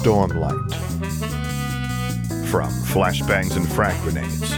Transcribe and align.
Stormlight. 0.00 0.74
From 2.46 2.70
Flashbangs 2.70 3.54
and 3.54 3.70
Frag 3.70 4.00
Grenades 4.00 4.52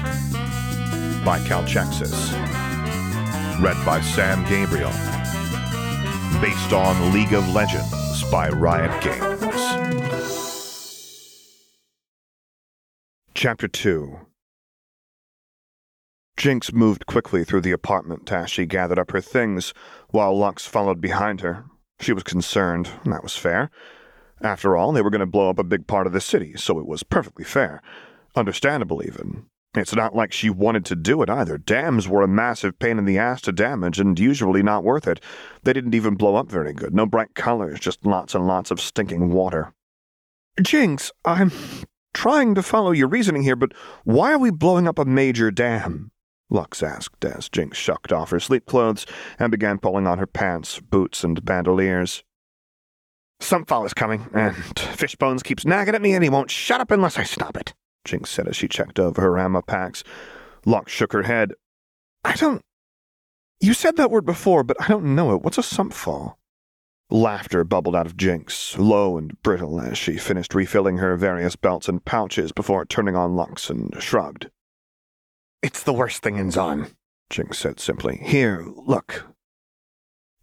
by 1.25 1.41
Calchexxis. 1.49 2.31
Read 3.61 3.85
by 3.85 4.01
Sam 4.03 4.45
Gabriel. 4.49 4.93
Based 6.41 6.73
on 6.73 7.13
League 7.13 7.33
of 7.33 7.53
Legends 7.53 8.23
by 8.31 8.51
Riot 8.51 9.03
Games. 9.03 9.41
Chapter 13.35 13.67
2 13.67 14.19
Jinx 16.37 16.73
moved 16.73 17.07
quickly 17.07 17.43
through 17.43 17.63
the 17.63 17.73
apartment 17.73 18.31
as 18.31 18.49
she 18.49 18.65
gathered 18.65 19.01
up 19.01 19.11
her 19.11 19.21
things, 19.21 19.75
while 20.11 20.39
Lux 20.39 20.67
followed 20.67 21.01
behind 21.01 21.41
her. 21.41 21.65
She 21.99 22.13
was 22.13 22.23
concerned, 22.23 22.91
and 23.03 23.13
that 23.13 23.25
was 23.25 23.35
fair. 23.37 23.73
After 24.43 24.77
all, 24.77 24.93
they 24.93 25.03
were 25.03 25.11
going 25.11 25.21
to 25.21 25.27
blow 25.27 25.51
up 25.51 25.59
a 25.59 25.65
big 25.65 25.87
part 25.87 26.07
of 26.07 26.13
the 26.13 26.21
city, 26.21 26.55
so 26.57 26.79
it 26.79 26.87
was 26.87 27.03
perfectly 27.03 27.45
fair. 27.45 27.81
Understandable, 28.35 29.03
even. 29.05 29.47
It's 29.75 29.95
not 29.95 30.15
like 30.15 30.33
she 30.33 30.51
wanted 30.51 30.85
to 30.87 30.97
do 30.97 31.23
it 31.23 31.31
either. 31.31 31.57
Dams 31.57 32.07
were 32.07 32.23
a 32.23 32.29
massive 32.29 32.79
pain 32.79 32.99
in 32.99 33.07
the 33.07 33.19
ass 33.19 33.41
to 33.43 33.53
damage 33.53 33.99
and 33.99 34.19
usually 34.19 34.63
not 34.63 34.85
worth 34.85 35.09
it. 35.09 35.21
They 35.63 35.73
didn't 35.73 35.95
even 35.95 36.15
blow 36.15 36.37
up 36.37 36.51
very 36.51 36.75
good. 36.75 36.95
No 36.95 37.07
bright 37.07 37.35
colors, 37.35 37.81
just 37.81 38.05
lots 38.05 38.35
and 38.35 38.47
lots 38.47 38.71
of 38.71 38.81
stinking 38.81 39.31
water. 39.31 39.73
Jinx, 40.61 41.11
I'm 41.25 41.53
trying 42.13 42.55
to 42.55 42.63
follow 42.63 42.91
your 42.91 43.09
reasoning 43.09 43.45
here, 43.45 43.57
but 43.57 43.73
why 44.05 44.33
are 44.33 44.39
we 44.39 44.51
blowing 44.51 44.87
up 44.87 44.99
a 44.99 45.07
major 45.07 45.51
dam? 45.51 46.11
Lux 46.51 46.83
asked 46.83 47.25
as 47.25 47.49
Jinx 47.49 47.79
shucked 47.79 48.13
off 48.13 48.31
her 48.31 48.41
sleep 48.41 48.67
clothes 48.67 49.07
and 49.39 49.51
began 49.51 49.79
pulling 49.79 50.07
on 50.07 50.19
her 50.19 50.27
pants, 50.27 50.81
boots, 50.81 51.25
and 51.25 51.43
bandoliers. 51.47 52.23
Some 53.43 53.65
is 53.85 53.93
coming, 53.93 54.29
and 54.33 54.55
Fishbones 54.79 55.43
keeps 55.43 55.67
nagging 55.67 55.97
at 55.97 56.01
me 56.01 56.15
and 56.15 56.23
he 56.23 56.31
won't 56.31 56.51
shut 56.51 56.81
up 56.81 56.93
unless 56.93 57.19
I 57.19 57.25
stop 57.25 57.57
it, 57.57 57.75
Jinx 58.05 58.31
said 58.31 58.47
as 58.47 58.57
she 58.57 58.69
checked 58.69 59.01
over 59.01 59.21
her 59.21 59.39
ammo 59.39 59.63
packs. 59.63 60.05
Lux 60.65 60.93
shook 60.93 61.13
her 61.13 61.25
head. 61.25 61.53
I 62.25 62.35
don't. 62.35 62.63
You 63.61 63.75
said 63.75 63.97
that 63.97 64.13
word 64.13 64.25
before, 64.25 64.63
but 64.63 64.77
I 64.81 64.87
don't 64.87 65.17
know 65.17 65.35
it. 65.35 65.43
What's 65.43 65.59
a 65.59 65.63
sumpfall? 65.63 66.37
Laughter 67.11 67.65
bubbled 67.65 67.97
out 67.97 68.07
of 68.07 68.17
Jinx, 68.17 68.79
low 68.79 69.19
and 69.19 69.41
brittle, 69.43 69.81
as 69.81 69.99
she 69.99 70.17
finished 70.17 70.55
refilling 70.55 70.99
her 70.99 71.17
various 71.17 71.57
belts 71.57 71.89
and 71.89 72.05
pouches 72.05 72.53
before 72.53 72.85
turning 72.85 73.17
on 73.17 73.35
Lux 73.35 73.69
and 73.69 73.95
shrugged. 74.01 74.51
It's 75.63 75.83
the 75.83 75.93
worst 75.93 76.23
thing 76.23 76.37
in 76.39 76.51
Zaun, 76.51 76.93
Jinx 77.29 77.59
said 77.59 77.81
simply. 77.81 78.19
Here, 78.23 78.65
look. 78.65 79.32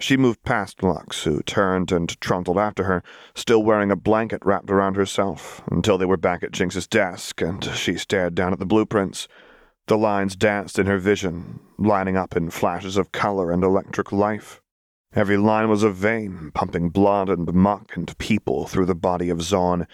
She 0.02 0.16
moved 0.16 0.44
past 0.44 0.82
Lux, 0.82 1.26
who 1.26 1.42
turned 1.42 1.92
and 1.92 2.20
trundled 2.22 2.58
after 2.58 2.86
her, 2.86 3.04
still 3.36 3.62
wearing 3.62 3.92
a 3.92 3.98
blanket 3.98 4.42
wrapped 4.46 4.72
around 4.72 4.96
herself, 4.96 5.62
until 5.70 5.98
they 5.98 6.06
were 6.06 6.16
back 6.16 6.42
at 6.42 6.54
Jinx's 6.54 6.88
desk, 6.88 7.42
and 7.42 7.64
she 7.76 7.98
stared 7.98 8.34
down 8.34 8.54
at 8.54 8.60
the 8.60 8.66
blueprints. 8.66 9.28
The 9.88 9.98
lines 9.98 10.38
danced 10.38 10.80
in 10.80 10.86
her 10.86 11.00
vision, 11.00 11.60
lining 11.78 12.16
up 12.16 12.38
in 12.38 12.50
flashes 12.50 12.96
of 12.96 13.12
color 13.12 13.52
and 13.52 13.62
electric 13.62 14.14
life. 14.14 14.62
Every 15.14 15.36
line 15.36 15.68
was 15.68 15.84
a 15.84 15.90
vein, 15.90 16.52
pumping 16.54 16.90
blood 16.90 17.28
and 17.28 17.52
muck 17.54 17.98
and 17.98 18.18
people 18.20 18.68
through 18.68 18.86
the 18.86 18.96
body 18.96 19.30
of 19.30 19.40
Zaun. 19.40 19.86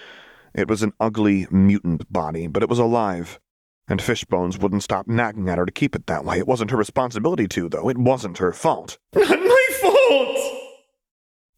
It 0.53 0.67
was 0.67 0.83
an 0.83 0.93
ugly, 0.99 1.47
mutant 1.49 2.11
body, 2.13 2.45
but 2.45 2.61
it 2.61 2.69
was 2.69 2.79
alive. 2.79 3.39
And 3.87 4.01
Fishbones 4.01 4.59
wouldn't 4.59 4.83
stop 4.83 5.07
nagging 5.07 5.49
at 5.49 5.57
her 5.57 5.65
to 5.65 5.71
keep 5.71 5.95
it 5.95 6.05
that 6.07 6.25
way. 6.25 6.37
It 6.37 6.47
wasn't 6.47 6.71
her 6.71 6.77
responsibility 6.77 7.47
to, 7.47 7.69
though. 7.69 7.89
It 7.89 7.97
wasn't 7.97 8.37
her 8.37 8.51
fault. 8.51 8.97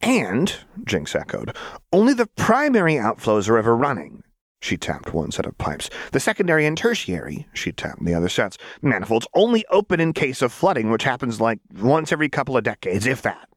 And, 0.01 0.55
Jinx 0.85 1.15
echoed, 1.15 1.55
only 1.91 2.13
the 2.13 2.27
primary 2.27 2.95
outflows 2.95 3.49
are 3.49 3.57
ever 3.57 3.75
running. 3.75 4.23
She 4.61 4.77
tapped 4.77 5.13
one 5.13 5.31
set 5.31 5.45
of 5.45 5.57
pipes. 5.57 5.89
The 6.11 6.19
secondary 6.19 6.65
and 6.65 6.77
tertiary, 6.77 7.47
she 7.53 7.71
tapped 7.71 8.03
the 8.03 8.13
other 8.13 8.29
sets. 8.29 8.57
Manifolds 8.81 9.27
only 9.33 9.65
open 9.69 9.99
in 9.99 10.13
case 10.13 10.41
of 10.41 10.51
flooding, 10.51 10.89
which 10.89 11.03
happens 11.03 11.39
like 11.41 11.59
once 11.79 12.11
every 12.11 12.29
couple 12.29 12.57
of 12.57 12.63
decades, 12.63 13.05
if 13.05 13.21
that. 13.21 13.49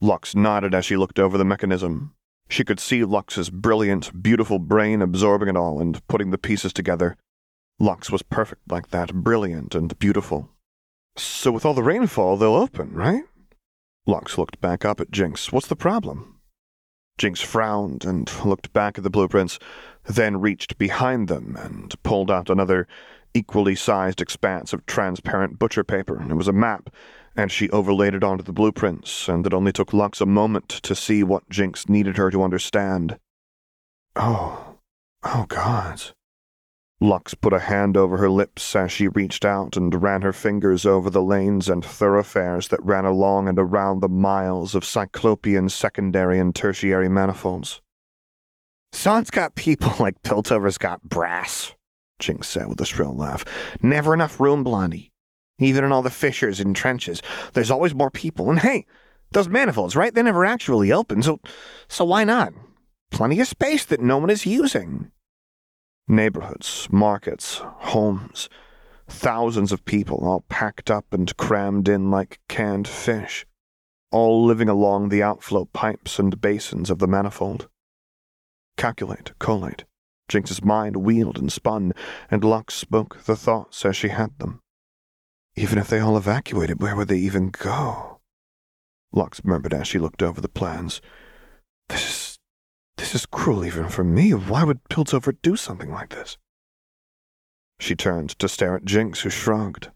Lux 0.00 0.34
nodded 0.34 0.74
as 0.74 0.84
she 0.84 0.96
looked 0.96 1.18
over 1.18 1.36
the 1.36 1.44
mechanism. 1.44 2.14
She 2.48 2.64
could 2.64 2.80
see 2.80 3.04
Lux's 3.04 3.50
brilliant, 3.50 4.22
beautiful 4.22 4.58
brain 4.58 5.00
absorbing 5.00 5.48
it 5.48 5.56
all 5.56 5.80
and 5.80 6.06
putting 6.08 6.30
the 6.30 6.38
pieces 6.38 6.72
together. 6.72 7.16
Lux 7.78 8.10
was 8.10 8.22
perfect 8.22 8.62
like 8.70 8.88
that, 8.88 9.14
brilliant 9.14 9.74
and 9.74 9.98
beautiful. 9.98 10.50
So 11.16 11.52
with 11.52 11.64
all 11.64 11.74
the 11.74 11.82
rainfall, 11.82 12.36
they'll 12.36 12.54
open, 12.54 12.92
right? 12.94 13.24
Lux 14.06 14.36
looked 14.36 14.60
back 14.60 14.84
up 14.84 15.00
at 15.00 15.10
Jinx. 15.10 15.52
What's 15.52 15.68
the 15.68 15.76
problem? 15.76 16.40
Jinx 17.18 17.40
frowned 17.40 18.04
and 18.04 18.30
looked 18.44 18.72
back 18.72 18.98
at 18.98 19.04
the 19.04 19.10
blueprints, 19.10 19.58
then 20.04 20.40
reached 20.40 20.78
behind 20.78 21.28
them 21.28 21.56
and 21.56 21.94
pulled 22.02 22.30
out 22.30 22.50
another 22.50 22.88
equally 23.34 23.74
sized 23.74 24.20
expanse 24.20 24.72
of 24.72 24.84
transparent 24.86 25.58
butcher 25.58 25.84
paper. 25.84 26.20
It 26.20 26.34
was 26.34 26.48
a 26.48 26.52
map, 26.52 26.90
and 27.36 27.50
she 27.50 27.70
overlaid 27.70 28.14
it 28.14 28.24
onto 28.24 28.42
the 28.42 28.52
blueprints, 28.52 29.28
and 29.28 29.46
it 29.46 29.54
only 29.54 29.72
took 29.72 29.92
Lux 29.92 30.20
a 30.20 30.26
moment 30.26 30.68
to 30.68 30.94
see 30.94 31.22
what 31.22 31.48
Jinx 31.48 31.88
needed 31.88 32.16
her 32.16 32.30
to 32.30 32.42
understand. 32.42 33.18
Oh, 34.16 34.78
oh, 35.22 35.46
gods. 35.48 36.12
Lux 37.02 37.34
put 37.34 37.52
a 37.52 37.58
hand 37.58 37.96
over 37.96 38.16
her 38.18 38.30
lips 38.30 38.76
as 38.76 38.92
she 38.92 39.08
reached 39.08 39.44
out 39.44 39.76
and 39.76 40.00
ran 40.00 40.22
her 40.22 40.32
fingers 40.32 40.86
over 40.86 41.10
the 41.10 41.20
lanes 41.20 41.68
and 41.68 41.84
thoroughfares 41.84 42.68
that 42.68 42.82
ran 42.84 43.04
along 43.04 43.48
and 43.48 43.58
around 43.58 44.00
the 44.00 44.08
miles 44.08 44.76
of 44.76 44.84
cyclopean 44.84 45.68
secondary 45.68 46.38
and 46.38 46.54
tertiary 46.54 47.08
manifolds. 47.08 47.80
Zaun's 48.94 49.30
got 49.30 49.56
people 49.56 49.92
like 49.98 50.22
Piltover's 50.22 50.78
got 50.78 51.02
brass, 51.02 51.74
Jinx 52.20 52.48
said 52.48 52.68
with 52.68 52.80
a 52.80 52.86
shrill 52.86 53.16
laugh. 53.16 53.44
Never 53.82 54.14
enough 54.14 54.38
room, 54.38 54.62
Blondie. 54.62 55.10
Even 55.58 55.82
in 55.82 55.90
all 55.90 56.02
the 56.02 56.10
fissures 56.10 56.60
and 56.60 56.74
trenches, 56.74 57.20
there's 57.54 57.70
always 57.70 57.96
more 57.96 58.12
people. 58.12 58.48
And 58.48 58.60
hey, 58.60 58.86
those 59.32 59.48
manifolds, 59.48 59.96
right? 59.96 60.14
They 60.14 60.22
never 60.22 60.44
actually 60.44 60.92
open, 60.92 61.20
so 61.22 61.40
so 61.88 62.04
why 62.04 62.22
not? 62.22 62.52
Plenty 63.10 63.40
of 63.40 63.48
space 63.48 63.84
that 63.86 64.00
no 64.00 64.18
one 64.18 64.30
is 64.30 64.46
using. 64.46 65.10
Neighborhoods, 66.08 66.88
markets, 66.90 67.60
homes, 67.62 68.48
thousands 69.08 69.72
of 69.72 69.84
people 69.84 70.18
all 70.22 70.44
packed 70.48 70.90
up 70.90 71.12
and 71.12 71.36
crammed 71.36 71.88
in 71.88 72.10
like 72.10 72.40
canned 72.48 72.88
fish, 72.88 73.46
all 74.10 74.44
living 74.44 74.68
along 74.68 75.08
the 75.08 75.22
outflow 75.22 75.66
pipes 75.66 76.18
and 76.18 76.40
basins 76.40 76.90
of 76.90 76.98
the 76.98 77.06
manifold. 77.06 77.68
Calculate, 78.76 79.32
collate. 79.38 79.84
Jinx's 80.28 80.64
mind 80.64 80.96
wheeled 80.96 81.38
and 81.38 81.52
spun, 81.52 81.92
and 82.30 82.42
Lux 82.42 82.74
spoke 82.74 83.24
the 83.24 83.36
thoughts 83.36 83.84
as 83.84 83.96
she 83.96 84.08
had 84.08 84.38
them. 84.38 84.60
Even 85.54 85.78
if 85.78 85.88
they 85.88 86.00
all 86.00 86.16
evacuated, 86.16 86.80
where 86.80 86.96
would 86.96 87.08
they 87.08 87.18
even 87.18 87.50
go? 87.50 88.20
Lux 89.12 89.44
murmured 89.44 89.74
as 89.74 89.86
she 89.86 89.98
looked 89.98 90.22
over 90.22 90.40
the 90.40 90.48
plans. 90.48 91.02
This 91.88 92.08
is 92.08 92.31
this 92.96 93.14
is 93.14 93.26
cruel 93.26 93.64
even 93.64 93.88
for 93.88 94.04
me. 94.04 94.32
Why 94.32 94.64
would 94.64 94.84
Piltover 94.84 95.36
do 95.42 95.56
something 95.56 95.90
like 95.90 96.10
this? 96.10 96.36
She 97.78 97.94
turned 97.94 98.30
to 98.38 98.48
stare 98.48 98.76
at 98.76 98.84
Jinx, 98.84 99.20
who 99.20 99.30
shrugged. 99.30 99.90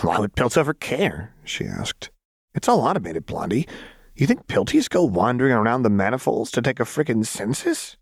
Why 0.00 0.18
would 0.18 0.34
Piltover 0.34 0.78
care? 0.78 1.34
she 1.44 1.64
asked. 1.64 2.10
It's 2.54 2.68
all 2.68 2.80
automated, 2.80 3.26
Blondie. 3.26 3.68
You 4.14 4.26
think 4.26 4.46
Pilties 4.46 4.88
go 4.88 5.04
wandering 5.04 5.52
around 5.52 5.82
the 5.82 5.90
manifolds 5.90 6.50
to 6.52 6.62
take 6.62 6.80
a 6.80 6.84
frickin' 6.84 7.24
census? 7.24 7.96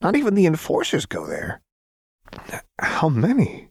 Not 0.00 0.16
even 0.16 0.34
the 0.34 0.46
enforcers 0.46 1.06
go 1.06 1.26
there. 1.26 1.60
How 2.78 3.08
many? 3.08 3.70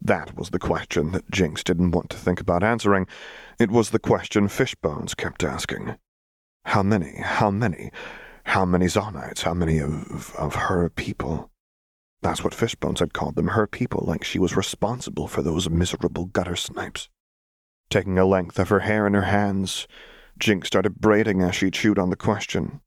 That 0.00 0.36
was 0.36 0.50
the 0.50 0.58
question 0.58 1.12
that 1.12 1.30
Jinx 1.30 1.62
didn't 1.62 1.90
want 1.90 2.10
to 2.10 2.16
think 2.16 2.40
about 2.40 2.62
answering. 2.62 3.06
It 3.58 3.70
was 3.70 3.90
the 3.90 3.98
question 3.98 4.48
Fishbones 4.48 5.14
kept 5.14 5.44
asking. 5.44 5.96
How 6.64 6.82
many? 6.82 7.20
How 7.20 7.50
many? 7.50 7.90
How 8.50 8.64
many 8.64 8.86
Zaunites? 8.86 9.42
How 9.42 9.54
many 9.54 9.78
of, 9.78 10.34
of 10.34 10.56
her 10.56 10.88
people? 10.90 11.52
That's 12.20 12.42
what 12.42 12.52
Fishbones 12.52 12.98
had 12.98 13.12
called 13.12 13.36
them, 13.36 13.46
her 13.46 13.68
people, 13.68 14.02
like 14.04 14.24
she 14.24 14.40
was 14.40 14.56
responsible 14.56 15.28
for 15.28 15.40
those 15.40 15.70
miserable 15.70 16.24
gutter 16.24 16.56
snipes. 16.56 17.08
Taking 17.90 18.18
a 18.18 18.24
length 18.24 18.58
of 18.58 18.68
her 18.70 18.80
hair 18.80 19.06
in 19.06 19.14
her 19.14 19.22
hands, 19.22 19.86
Jinx 20.36 20.66
started 20.66 21.00
braiding 21.00 21.42
as 21.42 21.54
she 21.54 21.70
chewed 21.70 21.96
on 21.96 22.10
the 22.10 22.16
question. 22.16 22.80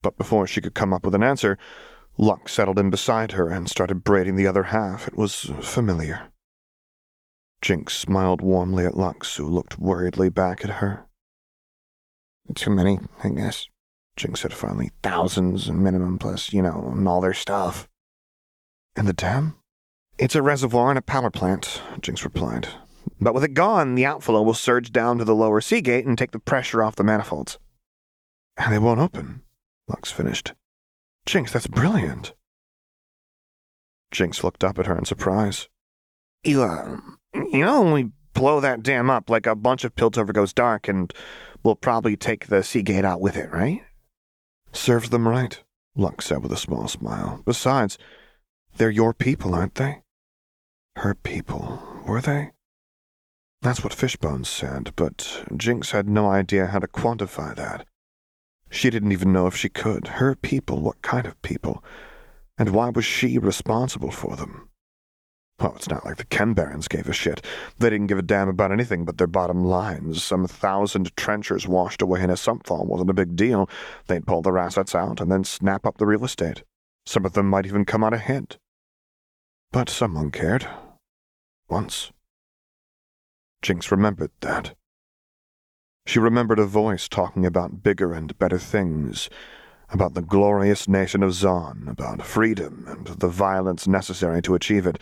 But 0.00 0.16
before 0.16 0.46
she 0.46 0.62
could 0.62 0.72
come 0.72 0.94
up 0.94 1.04
with 1.04 1.14
an 1.14 1.22
answer, 1.22 1.58
Lux 2.16 2.50
settled 2.50 2.78
in 2.78 2.88
beside 2.88 3.32
her 3.32 3.50
and 3.50 3.68
started 3.68 4.04
braiding 4.04 4.36
the 4.36 4.46
other 4.46 4.62
half. 4.62 5.06
It 5.06 5.18
was 5.18 5.52
familiar. 5.60 6.32
Jinx 7.60 7.94
smiled 7.94 8.40
warmly 8.40 8.86
at 8.86 8.96
Lux, 8.96 9.36
who 9.36 9.46
looked 9.46 9.78
worriedly 9.78 10.30
back 10.30 10.64
at 10.64 10.76
her. 10.80 11.04
Too 12.54 12.70
many, 12.70 12.98
I 13.22 13.28
guess. 13.28 13.66
Jinx 14.16 14.40
said 14.40 14.52
finally. 14.52 14.90
Thousands 15.02 15.68
and 15.68 15.82
minimum 15.82 16.18
plus, 16.18 16.52
you 16.52 16.62
know, 16.62 16.92
and 16.94 17.08
all 17.08 17.20
their 17.20 17.34
stuff. 17.34 17.88
And 18.96 19.08
the 19.08 19.12
dam? 19.12 19.56
It's 20.18 20.34
a 20.34 20.42
reservoir 20.42 20.90
and 20.90 20.98
a 20.98 21.02
power 21.02 21.30
plant, 21.30 21.80
Jinx 22.00 22.24
replied. 22.24 22.68
But 23.20 23.34
with 23.34 23.44
it 23.44 23.54
gone, 23.54 23.94
the 23.94 24.06
outflow 24.06 24.42
will 24.42 24.54
surge 24.54 24.92
down 24.92 25.18
to 25.18 25.24
the 25.24 25.34
lower 25.34 25.60
sea 25.60 25.80
gate 25.80 26.06
and 26.06 26.16
take 26.16 26.32
the 26.32 26.38
pressure 26.38 26.82
off 26.82 26.96
the 26.96 27.04
manifolds. 27.04 27.58
And 28.56 28.72
they 28.72 28.78
won't 28.78 29.00
open, 29.00 29.42
Lux 29.88 30.12
finished. 30.12 30.52
Jinx, 31.24 31.52
that's 31.52 31.66
brilliant. 31.66 32.34
Jinx 34.10 34.44
looked 34.44 34.62
up 34.62 34.78
at 34.78 34.86
her 34.86 34.96
in 34.96 35.04
surprise. 35.04 35.68
You, 36.44 36.62
uh, 36.62 36.98
you 37.34 37.64
know, 37.64 37.82
when 37.82 37.92
we 37.92 38.10
blow 38.34 38.60
that 38.60 38.82
dam 38.82 39.08
up, 39.08 39.30
like 39.30 39.46
a 39.46 39.54
bunch 39.54 39.84
of 39.84 39.94
Piltover 39.94 40.34
goes 40.34 40.52
dark, 40.52 40.88
and 40.88 41.12
we'll 41.62 41.76
probably 41.76 42.16
take 42.16 42.48
the 42.48 42.62
Seagate 42.62 43.04
out 43.04 43.20
with 43.20 43.36
it, 43.36 43.50
right? 43.50 43.82
Serves 44.72 45.10
them 45.10 45.28
right, 45.28 45.62
Lux 45.94 46.26
said 46.26 46.42
with 46.42 46.52
a 46.52 46.56
small 46.56 46.88
smile. 46.88 47.42
Besides, 47.44 47.98
they're 48.76 48.90
your 48.90 49.12
people, 49.12 49.54
aren't 49.54 49.74
they? 49.74 50.02
Her 50.96 51.14
people, 51.14 51.82
were 52.06 52.20
they? 52.20 52.50
That's 53.60 53.84
what 53.84 53.94
Fishbones 53.94 54.48
said, 54.48 54.92
but 54.96 55.44
Jinx 55.56 55.92
had 55.92 56.08
no 56.08 56.28
idea 56.28 56.66
how 56.66 56.80
to 56.80 56.88
quantify 56.88 57.54
that. 57.54 57.86
She 58.70 58.90
didn't 58.90 59.12
even 59.12 59.32
know 59.32 59.46
if 59.46 59.54
she 59.54 59.68
could. 59.68 60.08
Her 60.08 60.34
people, 60.34 60.80
what 60.80 61.02
kind 61.02 61.26
of 61.26 61.40
people? 61.42 61.84
And 62.58 62.70
why 62.70 62.88
was 62.88 63.04
she 63.04 63.38
responsible 63.38 64.10
for 64.10 64.34
them? 64.34 64.68
Well, 65.62 65.74
it's 65.76 65.88
not 65.88 66.04
like 66.04 66.16
the 66.16 66.24
Chem 66.24 66.54
Barons 66.54 66.88
gave 66.88 67.08
a 67.08 67.12
shit. 67.12 67.40
They 67.78 67.88
didn't 67.88 68.08
give 68.08 68.18
a 68.18 68.22
damn 68.22 68.48
about 68.48 68.72
anything 68.72 69.04
but 69.04 69.18
their 69.18 69.28
bottom 69.28 69.62
lines. 69.62 70.20
Some 70.20 70.48
thousand 70.48 71.16
trenchers 71.16 71.68
washed 71.68 72.02
away 72.02 72.20
in 72.20 72.30
a 72.30 72.36
sump 72.36 72.66
fall 72.66 72.84
wasn't 72.84 73.10
a 73.10 73.14
big 73.14 73.36
deal. 73.36 73.70
They'd 74.08 74.26
pull 74.26 74.42
their 74.42 74.58
assets 74.58 74.92
out 74.92 75.20
and 75.20 75.30
then 75.30 75.44
snap 75.44 75.86
up 75.86 75.98
the 75.98 76.06
real 76.06 76.24
estate. 76.24 76.64
Some 77.06 77.24
of 77.24 77.34
them 77.34 77.48
might 77.48 77.66
even 77.66 77.84
come 77.84 78.02
out 78.02 78.12
ahead. 78.12 78.56
But 79.70 79.88
someone 79.88 80.32
cared. 80.32 80.66
Once. 81.68 82.10
Jinx 83.62 83.92
remembered 83.92 84.32
that. 84.40 84.74
She 86.06 86.18
remembered 86.18 86.58
a 86.58 86.66
voice 86.66 87.08
talking 87.08 87.46
about 87.46 87.84
bigger 87.84 88.12
and 88.12 88.36
better 88.36 88.58
things, 88.58 89.30
about 89.90 90.14
the 90.14 90.22
glorious 90.22 90.88
nation 90.88 91.22
of 91.22 91.30
Zaun, 91.30 91.88
about 91.88 92.26
freedom 92.26 92.84
and 92.88 93.06
the 93.06 93.28
violence 93.28 93.86
necessary 93.86 94.42
to 94.42 94.56
achieve 94.56 94.88
it. 94.88 94.98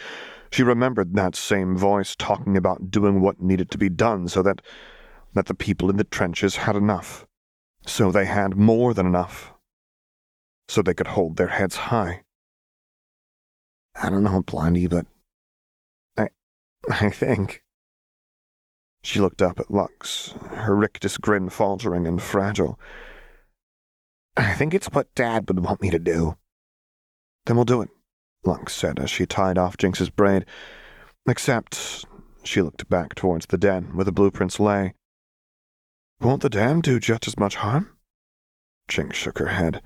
She 0.52 0.62
remembered 0.62 1.14
that 1.14 1.36
same 1.36 1.76
voice 1.76 2.16
talking 2.16 2.56
about 2.56 2.90
doing 2.90 3.20
what 3.20 3.40
needed 3.40 3.70
to 3.70 3.78
be 3.78 3.88
done 3.88 4.28
so 4.28 4.42
that 4.42 4.60
that 5.32 5.46
the 5.46 5.54
people 5.54 5.88
in 5.90 5.96
the 5.96 6.04
trenches 6.04 6.56
had 6.56 6.74
enough. 6.74 7.26
So 7.86 8.10
they 8.10 8.24
had 8.24 8.56
more 8.56 8.92
than 8.92 9.06
enough. 9.06 9.52
So 10.68 10.82
they 10.82 10.94
could 10.94 11.08
hold 11.08 11.36
their 11.36 11.48
heads 11.48 11.76
high. 11.76 12.24
I 13.94 14.10
don't 14.10 14.24
know, 14.24 14.42
Blondie, 14.42 14.88
but 14.88 15.06
I 16.16 16.28
I 16.90 17.10
think 17.10 17.62
she 19.02 19.20
looked 19.20 19.40
up 19.40 19.58
at 19.60 19.70
Lux, 19.70 20.34
her 20.50 20.76
rictus 20.76 21.16
grin 21.16 21.48
faltering 21.48 22.06
and 22.06 22.20
fragile. 22.20 22.78
I 24.36 24.54
think 24.54 24.74
it's 24.74 24.88
what 24.88 25.14
Dad 25.14 25.48
would 25.48 25.60
want 25.60 25.82
me 25.82 25.90
to 25.90 25.98
do. 25.98 26.36
Then 27.46 27.56
we'll 27.56 27.64
do 27.64 27.82
it, 27.82 27.88
Lux 28.44 28.74
said 28.74 28.98
as 28.98 29.10
she 29.10 29.26
tied 29.26 29.58
off 29.58 29.76
Jinx's 29.76 30.10
braid. 30.10 30.46
Except, 31.28 32.04
she 32.42 32.62
looked 32.62 32.88
back 32.88 33.14
towards 33.14 33.46
the 33.46 33.58
den 33.58 33.94
where 33.94 34.04
the 34.04 34.12
blueprints 34.12 34.58
lay. 34.58 34.94
Won't 36.20 36.42
the 36.42 36.50
dam 36.50 36.80
do 36.80 36.98
just 37.00 37.26
as 37.26 37.38
much 37.38 37.56
harm? 37.56 37.96
Jinx 38.88 39.16
shook 39.16 39.38
her 39.38 39.48
head. 39.48 39.82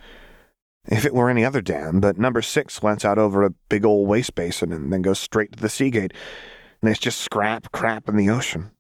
If 0.87 1.05
it 1.05 1.15
were 1.15 1.31
any 1.31 1.45
other 1.45 1.61
dam, 1.61 2.01
but 2.01 2.19
number 2.19 2.43
six 2.43 2.83
lets 2.83 3.05
out 3.05 3.19
over 3.19 3.43
a 3.43 3.55
big 3.69 3.85
old 3.85 4.09
waste 4.09 4.35
basin 4.35 4.73
and 4.73 4.93
then 4.93 5.03
goes 5.03 5.19
straight 5.19 5.53
to 5.53 5.61
the 5.61 5.69
Seagate, 5.69 6.13
and 6.81 6.91
it's 6.91 7.01
just 7.01 7.21
scrap 7.21 7.73
crap 7.73 8.09
in 8.09 8.17
the 8.17 8.29
ocean. 8.29 8.71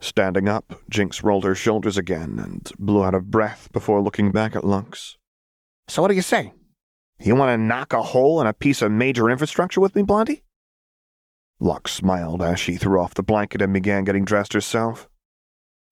Standing 0.00 0.48
up, 0.48 0.80
Jinx 0.90 1.22
rolled 1.22 1.44
her 1.44 1.54
shoulders 1.54 1.96
again 1.96 2.38
and 2.38 2.70
blew 2.78 3.04
out 3.04 3.14
of 3.14 3.30
breath 3.30 3.68
before 3.72 4.00
looking 4.00 4.32
back 4.32 4.54
at 4.54 4.64
Lux. 4.64 5.16
So 5.88 6.02
what 6.02 6.08
do 6.08 6.14
you 6.14 6.22
say? 6.22 6.52
You 7.24 7.36
want 7.36 7.50
to 7.50 7.56
knock 7.56 7.92
a 7.92 8.02
hole 8.02 8.40
in 8.40 8.48
a 8.48 8.52
piece 8.52 8.82
of 8.82 8.90
major 8.90 9.30
infrastructure 9.30 9.80
with 9.80 9.94
me, 9.94 10.02
Blondie? 10.02 10.42
Lux 11.60 11.92
smiled 11.92 12.42
as 12.42 12.58
she 12.58 12.74
threw 12.74 13.00
off 13.00 13.14
the 13.14 13.22
blanket 13.22 13.62
and 13.62 13.72
began 13.72 14.02
getting 14.02 14.24
dressed 14.24 14.52
herself. 14.52 15.08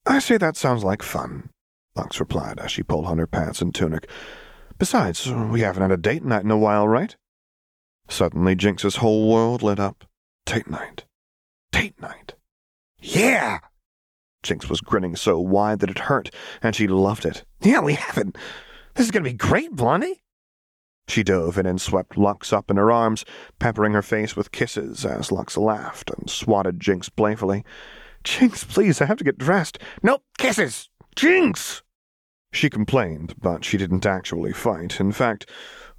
I 0.05 0.19
say 0.19 0.37
that 0.39 0.57
sounds 0.57 0.83
like 0.83 1.03
fun, 1.03 1.51
Lux 1.95 2.19
replied 2.19 2.59
as 2.59 2.73
she 2.73 2.83
pulled 2.83 3.07
on 3.07 3.19
her 3.19 3.29
pants 3.29 3.63
and 3.63 3.73
tunic. 3.73 4.09
Besides, 4.77 5.31
we 5.31 5.61
haven't 5.61 5.83
had 5.83 5.93
a 5.93 5.97
date 5.97 6.25
night 6.25 6.43
in 6.43 6.51
a 6.51 6.59
while, 6.59 6.89
right? 6.89 7.15
Suddenly, 8.09 8.57
Jinx's 8.57 8.97
whole 8.97 9.31
world 9.31 9.63
lit 9.63 9.79
up. 9.79 10.05
Date 10.47 10.69
night. 10.69 11.05
Date 11.71 12.01
night. 12.01 12.35
Yeah! 12.99 13.61
Jinx 14.43 14.69
was 14.69 14.81
grinning 14.81 15.15
so 15.15 15.39
wide 15.39 15.79
that 15.79 15.91
it 15.91 15.99
hurt, 16.01 16.35
and 16.61 16.75
she 16.75 16.89
loved 16.89 17.25
it. 17.25 17.45
Yeah, 17.61 17.81
we 17.81 17.95
haven't. 17.95 18.37
This 18.95 19.07
is 19.07 19.13
going 19.13 19.23
to 19.23 19.31
be 19.31 19.37
great, 19.37 19.71
Blondie. 19.77 20.20
She 21.09 21.23
dove 21.23 21.59
in 21.59 21.67
and 21.67 21.81
swept 21.81 22.17
Lux 22.17 22.53
up 22.53 22.71
in 22.71 22.77
her 22.77 22.93
arms, 22.93 23.25
peppering 23.59 23.93
her 23.95 24.03
face 24.03 24.37
with 24.37 24.53
kisses 24.53 25.05
as 25.05 25.33
Lux 25.33 25.57
laughed 25.57 26.11
and 26.11 26.31
swatted 26.31 26.81
Jinx 26.81 27.09
playfully. 27.09 27.65
Jinx, 28.23 28.65
please, 28.65 29.01
I 29.01 29.07
have 29.07 29.19
to 29.19 29.25
get 29.25 29.39
dressed. 29.39 29.79
Nope, 30.03 30.23
kisses! 30.39 30.89
Jinx! 31.17 31.83
She 32.53 32.69
complained, 32.69 33.35
but 33.41 33.65
she 33.65 33.77
didn't 33.77 34.07
actually 34.07 34.53
fight. 34.53 35.01
In 35.01 35.13
fact, 35.13 35.49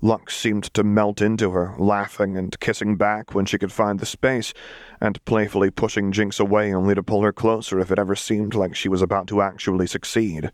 Lux 0.01 0.35
seemed 0.35 0.65
to 0.73 0.83
melt 0.83 1.21
into 1.21 1.51
her, 1.51 1.75
laughing 1.77 2.35
and 2.37 2.59
kissing 2.59 2.95
back 2.95 3.33
when 3.33 3.45
she 3.45 3.57
could 3.57 3.71
find 3.71 3.99
the 3.99 4.05
space, 4.05 4.53
and 4.99 5.23
playfully 5.25 5.69
pushing 5.69 6.11
Jinx 6.11 6.39
away 6.39 6.73
only 6.73 6.95
to 6.95 7.03
pull 7.03 7.21
her 7.21 7.31
closer 7.31 7.79
if 7.79 7.91
it 7.91 7.99
ever 7.99 8.15
seemed 8.15 8.55
like 8.55 8.75
she 8.75 8.89
was 8.89 9.01
about 9.01 9.27
to 9.27 9.41
actually 9.41 9.87
succeed. 9.87 10.51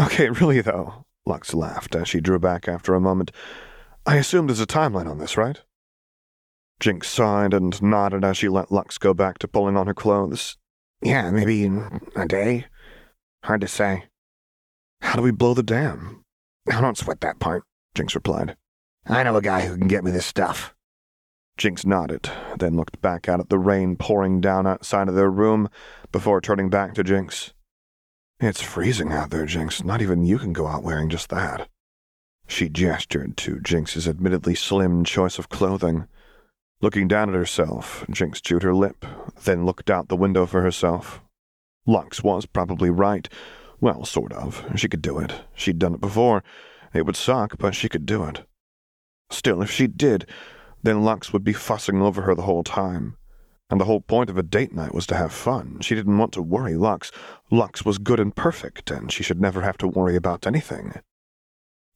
Okay, 0.00 0.28
really 0.30 0.60
though, 0.60 1.04
Lux 1.26 1.54
laughed 1.54 1.94
as 1.94 2.08
she 2.08 2.20
drew 2.20 2.38
back 2.38 2.68
after 2.68 2.94
a 2.94 3.00
moment. 3.00 3.30
I 4.06 4.16
assume 4.16 4.46
there's 4.46 4.60
a 4.60 4.66
timeline 4.66 5.08
on 5.08 5.18
this, 5.18 5.36
right? 5.36 5.60
Jinx 6.80 7.08
sighed 7.08 7.54
and 7.54 7.80
nodded 7.82 8.24
as 8.24 8.36
she 8.36 8.48
let 8.48 8.70
Lux 8.70 8.98
go 8.98 9.14
back 9.14 9.38
to 9.38 9.48
pulling 9.48 9.76
on 9.76 9.86
her 9.86 9.94
clothes. 9.94 10.58
Yeah, 11.00 11.30
maybe 11.30 11.70
a 12.16 12.26
day. 12.26 12.66
Hard 13.44 13.62
to 13.62 13.68
say. 13.68 14.04
How 15.00 15.16
do 15.16 15.22
we 15.22 15.30
blow 15.30 15.54
the 15.54 15.62
dam? 15.62 16.24
I 16.70 16.80
don't 16.80 16.98
sweat 16.98 17.20
that 17.20 17.38
part. 17.38 17.64
Jinx 17.94 18.14
replied. 18.14 18.56
I 19.06 19.22
know 19.22 19.36
a 19.36 19.42
guy 19.42 19.66
who 19.66 19.78
can 19.78 19.88
get 19.88 20.04
me 20.04 20.10
this 20.10 20.26
stuff. 20.26 20.74
Jinx 21.56 21.86
nodded, 21.86 22.28
then 22.58 22.74
looked 22.74 23.00
back 23.00 23.28
out 23.28 23.40
at 23.40 23.48
the 23.48 23.58
rain 23.58 23.96
pouring 23.96 24.40
down 24.40 24.66
outside 24.66 25.08
of 25.08 25.14
their 25.14 25.30
room 25.30 25.68
before 26.10 26.40
turning 26.40 26.68
back 26.68 26.94
to 26.94 27.04
Jinx. 27.04 27.53
It's 28.46 28.60
freezing 28.60 29.10
out 29.10 29.30
there, 29.30 29.46
Jinx. 29.46 29.82
Not 29.82 30.02
even 30.02 30.22
you 30.22 30.38
can 30.38 30.52
go 30.52 30.66
out 30.66 30.82
wearing 30.82 31.08
just 31.08 31.30
that. 31.30 31.66
She 32.46 32.68
gestured 32.68 33.38
to 33.38 33.58
Jinx's 33.58 34.06
admittedly 34.06 34.54
slim 34.54 35.02
choice 35.02 35.38
of 35.38 35.48
clothing. 35.48 36.06
Looking 36.82 37.08
down 37.08 37.30
at 37.30 37.34
herself, 37.34 38.04
Jinx 38.10 38.42
chewed 38.42 38.62
her 38.62 38.74
lip, 38.74 39.06
then 39.44 39.64
looked 39.64 39.88
out 39.88 40.08
the 40.08 40.14
window 40.14 40.44
for 40.44 40.60
herself. 40.60 41.22
Lux 41.86 42.22
was 42.22 42.44
probably 42.44 42.90
right. 42.90 43.30
Well, 43.80 44.04
sort 44.04 44.34
of. 44.34 44.62
She 44.76 44.90
could 44.90 45.00
do 45.00 45.18
it. 45.20 45.32
She'd 45.54 45.78
done 45.78 45.94
it 45.94 46.02
before. 46.02 46.44
It 46.92 47.06
would 47.06 47.16
suck, 47.16 47.56
but 47.56 47.74
she 47.74 47.88
could 47.88 48.04
do 48.04 48.24
it. 48.24 48.46
Still, 49.30 49.62
if 49.62 49.70
she 49.70 49.86
did, 49.86 50.28
then 50.82 51.02
Lux 51.02 51.32
would 51.32 51.44
be 51.44 51.54
fussing 51.54 52.02
over 52.02 52.20
her 52.20 52.34
the 52.34 52.42
whole 52.42 52.62
time. 52.62 53.16
And 53.70 53.80
the 53.80 53.86
whole 53.86 54.00
point 54.00 54.30
of 54.30 54.36
a 54.36 54.42
date 54.42 54.74
night 54.74 54.94
was 54.94 55.06
to 55.06 55.16
have 55.16 55.32
fun. 55.32 55.78
She 55.80 55.94
didn't 55.94 56.18
want 56.18 56.32
to 56.32 56.42
worry 56.42 56.74
Lux. 56.76 57.10
Lux 57.50 57.84
was 57.84 57.98
good 57.98 58.20
and 58.20 58.34
perfect, 58.34 58.90
and 58.90 59.10
she 59.10 59.22
should 59.22 59.40
never 59.40 59.62
have 59.62 59.78
to 59.78 59.88
worry 59.88 60.16
about 60.16 60.46
anything. 60.46 60.94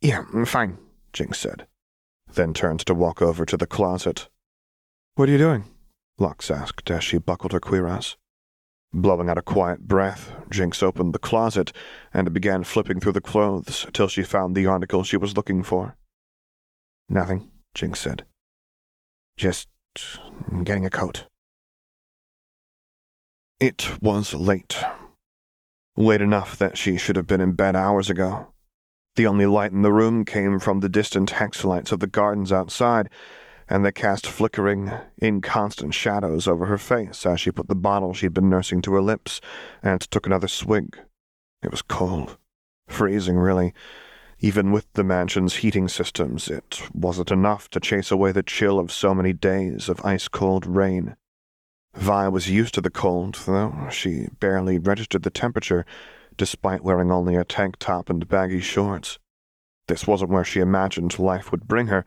Yeah, 0.00 0.24
mm, 0.32 0.46
fine, 0.46 0.78
Jinx 1.12 1.38
said, 1.38 1.66
then 2.32 2.54
turned 2.54 2.80
to 2.86 2.94
walk 2.94 3.20
over 3.20 3.44
to 3.44 3.56
the 3.56 3.66
closet. 3.66 4.28
What 5.16 5.28
are 5.28 5.32
you 5.32 5.38
doing? 5.38 5.64
Lux 6.18 6.50
asked 6.50 6.90
as 6.90 7.04
she 7.04 7.18
buckled 7.18 7.52
her 7.52 7.60
cuirass. 7.60 8.16
Blowing 8.92 9.28
out 9.28 9.36
a 9.36 9.42
quiet 9.42 9.86
breath, 9.86 10.32
Jinx 10.50 10.82
opened 10.82 11.12
the 11.12 11.18
closet 11.18 11.72
and 12.14 12.32
began 12.32 12.64
flipping 12.64 13.00
through 13.00 13.12
the 13.12 13.20
clothes 13.20 13.86
till 13.92 14.08
she 14.08 14.22
found 14.22 14.56
the 14.56 14.66
article 14.66 15.04
she 15.04 15.18
was 15.18 15.36
looking 15.36 15.62
for. 15.62 15.96
Nothing, 17.08 17.50
Jinx 17.74 18.00
said. 18.00 18.24
Just 19.36 19.68
getting 20.64 20.86
a 20.86 20.90
coat. 20.90 21.26
It 23.60 24.00
was 24.00 24.34
late. 24.34 24.78
Late 25.96 26.20
enough 26.20 26.56
that 26.58 26.78
she 26.78 26.96
should 26.96 27.16
have 27.16 27.26
been 27.26 27.40
in 27.40 27.54
bed 27.54 27.74
hours 27.74 28.08
ago. 28.08 28.52
The 29.16 29.26
only 29.26 29.46
light 29.46 29.72
in 29.72 29.82
the 29.82 29.92
room 29.92 30.24
came 30.24 30.60
from 30.60 30.78
the 30.78 30.88
distant 30.88 31.30
hex 31.30 31.64
lights 31.64 31.90
of 31.90 31.98
the 31.98 32.06
gardens 32.06 32.52
outside, 32.52 33.10
and 33.68 33.84
they 33.84 33.90
cast 33.90 34.28
flickering, 34.28 34.92
inconstant 35.20 35.92
shadows 35.92 36.46
over 36.46 36.66
her 36.66 36.78
face 36.78 37.26
as 37.26 37.40
she 37.40 37.50
put 37.50 37.66
the 37.66 37.74
bottle 37.74 38.14
she'd 38.14 38.32
been 38.32 38.48
nursing 38.48 38.80
to 38.82 38.92
her 38.92 39.02
lips 39.02 39.40
and 39.82 40.02
took 40.02 40.24
another 40.24 40.46
swig. 40.46 40.96
It 41.60 41.72
was 41.72 41.82
cold. 41.82 42.38
Freezing, 42.86 43.38
really. 43.38 43.74
Even 44.38 44.70
with 44.70 44.86
the 44.92 45.02
mansion's 45.02 45.56
heating 45.56 45.88
systems, 45.88 46.46
it 46.46 46.80
wasn't 46.94 47.32
enough 47.32 47.68
to 47.70 47.80
chase 47.80 48.12
away 48.12 48.30
the 48.30 48.44
chill 48.44 48.78
of 48.78 48.92
so 48.92 49.16
many 49.16 49.32
days 49.32 49.88
of 49.88 50.04
ice 50.04 50.28
cold 50.28 50.64
rain. 50.64 51.16
Vi 51.98 52.28
was 52.28 52.48
used 52.48 52.74
to 52.74 52.80
the 52.80 52.90
cold, 52.90 53.34
though 53.44 53.88
she 53.90 54.28
barely 54.38 54.78
registered 54.78 55.24
the 55.24 55.30
temperature, 55.30 55.84
despite 56.36 56.84
wearing 56.84 57.10
only 57.10 57.34
a 57.34 57.44
tank 57.44 57.74
top 57.80 58.08
and 58.08 58.28
baggy 58.28 58.60
shorts. 58.60 59.18
This 59.88 60.06
wasn't 60.06 60.30
where 60.30 60.44
she 60.44 60.60
imagined 60.60 61.18
life 61.18 61.50
would 61.50 61.66
bring 61.66 61.88
her, 61.88 62.04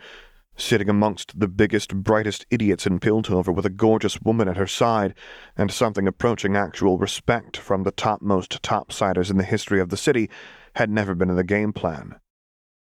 sitting 0.55 0.87
amongst 0.87 1.37
the 1.37 1.49
biggest, 1.49 1.93
brightest 1.93 2.45
idiots 2.49 2.87
in 2.87 3.01
Piltover 3.01 3.53
with 3.53 3.65
a 3.65 3.69
gorgeous 3.69 4.21
woman 4.21 4.47
at 4.47 4.55
her 4.55 4.65
side 4.65 5.13
and 5.57 5.69
something 5.69 6.07
approaching 6.07 6.55
actual 6.55 6.97
respect 6.97 7.57
from 7.57 7.83
the 7.83 7.91
topmost 7.91 8.61
topsiders 8.61 9.29
in 9.29 9.37
the 9.37 9.43
history 9.43 9.81
of 9.81 9.89
the 9.89 9.97
city 9.97 10.29
had 10.75 10.89
never 10.89 11.13
been 11.13 11.29
in 11.29 11.35
the 11.35 11.43
game 11.43 11.73
plan. 11.73 12.15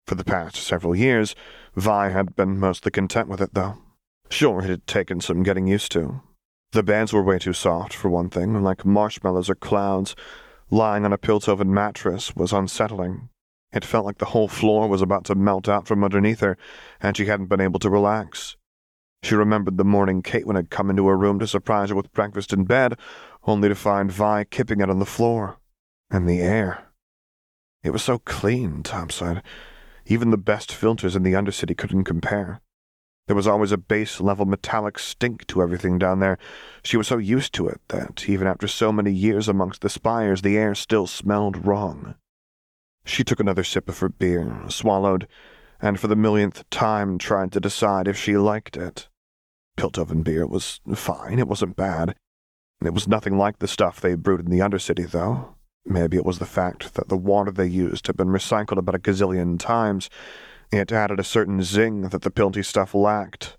For 0.05 0.13
the 0.13 0.23
past 0.23 0.57
several 0.57 0.95
years, 0.95 1.33
Vi 1.75 2.09
had 2.09 2.35
been 2.35 2.59
mostly 2.59 2.91
content 2.91 3.29
with 3.29 3.41
it, 3.41 3.55
though. 3.55 3.79
Sure, 4.29 4.61
it 4.61 4.69
had 4.69 4.85
taken 4.85 5.21
some 5.21 5.41
getting 5.41 5.65
used 5.65 5.91
to. 5.93 6.21
The 6.71 6.83
beds 6.83 7.13
were 7.13 7.23
way 7.23 7.39
too 7.39 7.53
soft, 7.53 7.93
for 7.93 8.09
one 8.09 8.29
thing, 8.29 8.55
and 8.55 8.63
like 8.63 8.85
marshmallows 8.85 9.49
or 9.49 9.55
clouds. 9.55 10.15
Lying 10.69 11.03
on 11.03 11.13
a 11.13 11.17
Piltover 11.17 11.65
mattress 11.65 12.35
was 12.35 12.53
unsettling, 12.53 13.29
it 13.71 13.85
felt 13.85 14.05
like 14.05 14.17
the 14.17 14.25
whole 14.25 14.47
floor 14.47 14.87
was 14.87 15.01
about 15.01 15.25
to 15.25 15.35
melt 15.35 15.69
out 15.69 15.87
from 15.87 16.03
underneath 16.03 16.39
her, 16.39 16.57
and 17.01 17.15
she 17.15 17.25
hadn't 17.25 17.47
been 17.47 17.61
able 17.61 17.79
to 17.79 17.89
relax. 17.89 18.57
She 19.21 19.35
remembered 19.35 19.77
the 19.77 19.83
morning 19.83 20.23
Caitlyn 20.23 20.55
had 20.55 20.69
come 20.69 20.89
into 20.89 21.07
her 21.07 21.17
room 21.17 21.39
to 21.39 21.47
surprise 21.47 21.89
her 21.89 21.95
with 21.95 22.13
breakfast 22.13 22.53
in 22.53 22.63
bed, 22.63 22.97
only 23.43 23.69
to 23.69 23.75
find 23.75 24.11
Vi 24.11 24.45
kipping 24.45 24.81
it 24.81 24.89
on 24.89 24.99
the 24.99 25.05
floor. 25.05 25.57
And 26.09 26.27
the 26.27 26.41
air. 26.41 26.87
It 27.83 27.91
was 27.91 28.03
so 28.03 28.17
clean, 28.17 28.81
Tom 28.81 29.11
said. 29.11 29.43
Even 30.07 30.31
the 30.31 30.37
best 30.37 30.71
filters 30.71 31.15
in 31.15 31.21
the 31.21 31.33
Undercity 31.33 31.77
couldn't 31.77 32.05
compare. 32.05 32.61
There 33.29 33.35
was 33.35 33.45
always 33.45 33.71
a 33.71 33.77
base 33.77 34.19
level 34.19 34.47
metallic 34.47 34.97
stink 34.97 35.45
to 35.49 35.61
everything 35.61 35.99
down 35.99 36.19
there. 36.19 36.39
She 36.81 36.97
was 36.97 37.07
so 37.07 37.19
used 37.19 37.53
to 37.53 37.67
it 37.67 37.79
that, 37.89 38.27
even 38.27 38.47
after 38.47 38.67
so 38.67 38.91
many 38.91 39.11
years 39.11 39.47
amongst 39.47 39.81
the 39.81 39.89
spires, 39.89 40.41
the 40.41 40.57
air 40.57 40.73
still 40.73 41.05
smelled 41.05 41.63
wrong. 41.63 42.15
She 43.05 43.23
took 43.23 43.39
another 43.39 43.63
sip 43.63 43.87
of 43.87 43.99
her 43.99 44.09
beer, 44.09 44.63
swallowed, 44.67 45.27
and 45.79 45.99
for 45.99 46.07
the 46.07 46.15
millionth 46.15 46.67
time 46.71 47.19
tried 47.19 47.51
to 47.51 47.59
decide 47.59 48.07
if 48.07 48.17
she 48.17 48.35
liked 48.35 48.75
it. 48.75 49.09
Piltovan 49.77 50.23
beer 50.23 50.47
was 50.47 50.81
fine, 50.95 51.37
it 51.37 51.47
wasn't 51.47 51.75
bad. 51.75 52.15
It 52.83 52.95
was 52.95 53.07
nothing 53.07 53.37
like 53.37 53.59
the 53.59 53.67
stuff 53.67 54.01
they 54.01 54.15
brewed 54.15 54.39
in 54.39 54.49
the 54.49 54.57
Undercity, 54.57 55.07
though. 55.07 55.53
Maybe 55.85 56.17
it 56.17 56.25
was 56.25 56.39
the 56.39 56.47
fact 56.47 56.95
that 56.95 57.09
the 57.09 57.15
water 57.15 57.51
they 57.51 57.67
used 57.67 58.07
had 58.07 58.17
been 58.17 58.29
recycled 58.29 58.79
about 58.79 58.95
a 58.95 58.99
gazillion 58.99 59.59
times. 59.59 60.09
It 60.71 60.91
added 60.91 61.19
a 61.19 61.23
certain 61.23 61.63
zing 61.63 62.09
that 62.09 62.21
the 62.21 62.29
Pilty 62.29 62.63
stuff 62.63 62.93
lacked. 62.93 63.57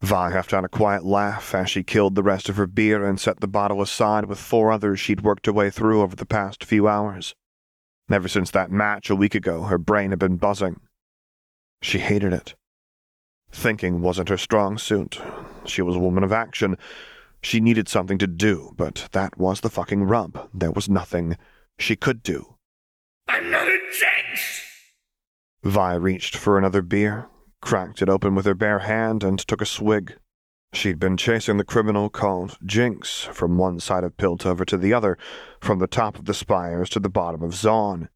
Vi 0.00 0.28
left 0.34 0.52
out 0.52 0.64
a 0.64 0.68
quiet 0.68 1.04
laugh 1.04 1.54
as 1.54 1.70
she 1.70 1.84
killed 1.84 2.16
the 2.16 2.24
rest 2.24 2.48
of 2.48 2.56
her 2.56 2.66
beer 2.66 3.04
and 3.04 3.20
set 3.20 3.38
the 3.40 3.46
bottle 3.46 3.80
aside 3.80 4.24
with 4.24 4.40
four 4.40 4.72
others 4.72 4.98
she'd 4.98 5.20
worked 5.20 5.46
her 5.46 5.52
way 5.52 5.70
through 5.70 6.02
over 6.02 6.16
the 6.16 6.26
past 6.26 6.64
few 6.64 6.88
hours. 6.88 7.36
Ever 8.10 8.26
since 8.26 8.50
that 8.50 8.72
match 8.72 9.08
a 9.08 9.16
week 9.16 9.36
ago, 9.36 9.62
her 9.62 9.78
brain 9.78 10.10
had 10.10 10.18
been 10.18 10.36
buzzing. 10.36 10.80
She 11.80 12.00
hated 12.00 12.32
it. 12.32 12.56
Thinking 13.52 14.02
wasn't 14.02 14.28
her 14.28 14.36
strong 14.36 14.76
suit. 14.76 15.20
She 15.64 15.82
was 15.82 15.94
a 15.94 16.00
woman 16.00 16.24
of 16.24 16.32
action. 16.32 16.76
She 17.40 17.60
needed 17.60 17.88
something 17.88 18.18
to 18.18 18.26
do, 18.26 18.72
but 18.76 19.08
that 19.12 19.38
was 19.38 19.60
the 19.60 19.70
fucking 19.70 20.04
rub. 20.04 20.48
There 20.52 20.72
was 20.72 20.88
nothing 20.88 21.36
she 21.78 21.94
could 21.94 22.24
do. 22.24 22.56
I'm 23.28 23.50
not 23.50 23.68
a 23.68 23.78
Jinx! 23.92 24.71
Vi 25.64 25.94
reached 25.94 26.36
for 26.36 26.58
another 26.58 26.82
beer, 26.82 27.28
cracked 27.60 28.02
it 28.02 28.08
open 28.08 28.34
with 28.34 28.46
her 28.46 28.54
bare 28.54 28.80
hand, 28.80 29.22
and 29.22 29.38
took 29.38 29.60
a 29.60 29.66
swig. 29.66 30.16
She'd 30.72 30.98
been 30.98 31.16
chasing 31.16 31.56
the 31.56 31.64
criminal 31.64 32.08
called 32.08 32.58
Jinx 32.64 33.24
from 33.24 33.58
one 33.58 33.78
side 33.78 34.04
of 34.04 34.16
Piltover 34.16 34.64
to 34.66 34.76
the 34.76 34.92
other, 34.92 35.16
from 35.60 35.78
the 35.78 35.86
top 35.86 36.18
of 36.18 36.24
the 36.24 36.34
spires 36.34 36.88
to 36.90 37.00
the 37.00 37.10
bottom 37.10 37.42
of 37.42 37.52
Zaun. 37.52 38.08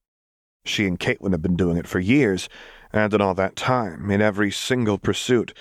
She 0.65 0.87
and 0.87 0.99
Caitlyn 0.99 1.33
had 1.33 1.43
been 1.43 1.57
doing 1.57 1.77
it 1.77 1.87
for 1.87 2.01
years, 2.01 2.49
and 2.93 3.15
in 3.15 3.21
all 3.21 3.35
that 3.35 3.55
time, 3.55 4.11
in 4.11 4.21
every 4.21 4.51
single 4.51 4.99
pursuit, 4.99 5.57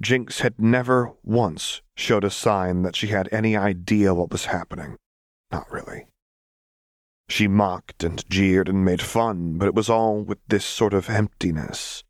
Jinx 0.00 0.40
had 0.40 0.60
never 0.60 1.12
once 1.22 1.82
showed 1.94 2.24
a 2.24 2.30
sign 2.30 2.82
that 2.82 2.96
she 2.96 3.08
had 3.08 3.28
any 3.30 3.56
idea 3.56 4.14
what 4.14 4.32
was 4.32 4.46
happening. 4.46 4.96
Not 5.52 5.70
really. 5.70 6.06
She 7.28 7.48
mocked 7.48 8.02
and 8.02 8.28
jeered 8.30 8.68
and 8.68 8.84
made 8.84 9.02
fun, 9.02 9.58
but 9.58 9.68
it 9.68 9.74
was 9.74 9.90
all 9.90 10.22
with 10.22 10.38
this 10.48 10.64
sort 10.64 10.94
of 10.94 11.10
emptiness. 11.10 12.04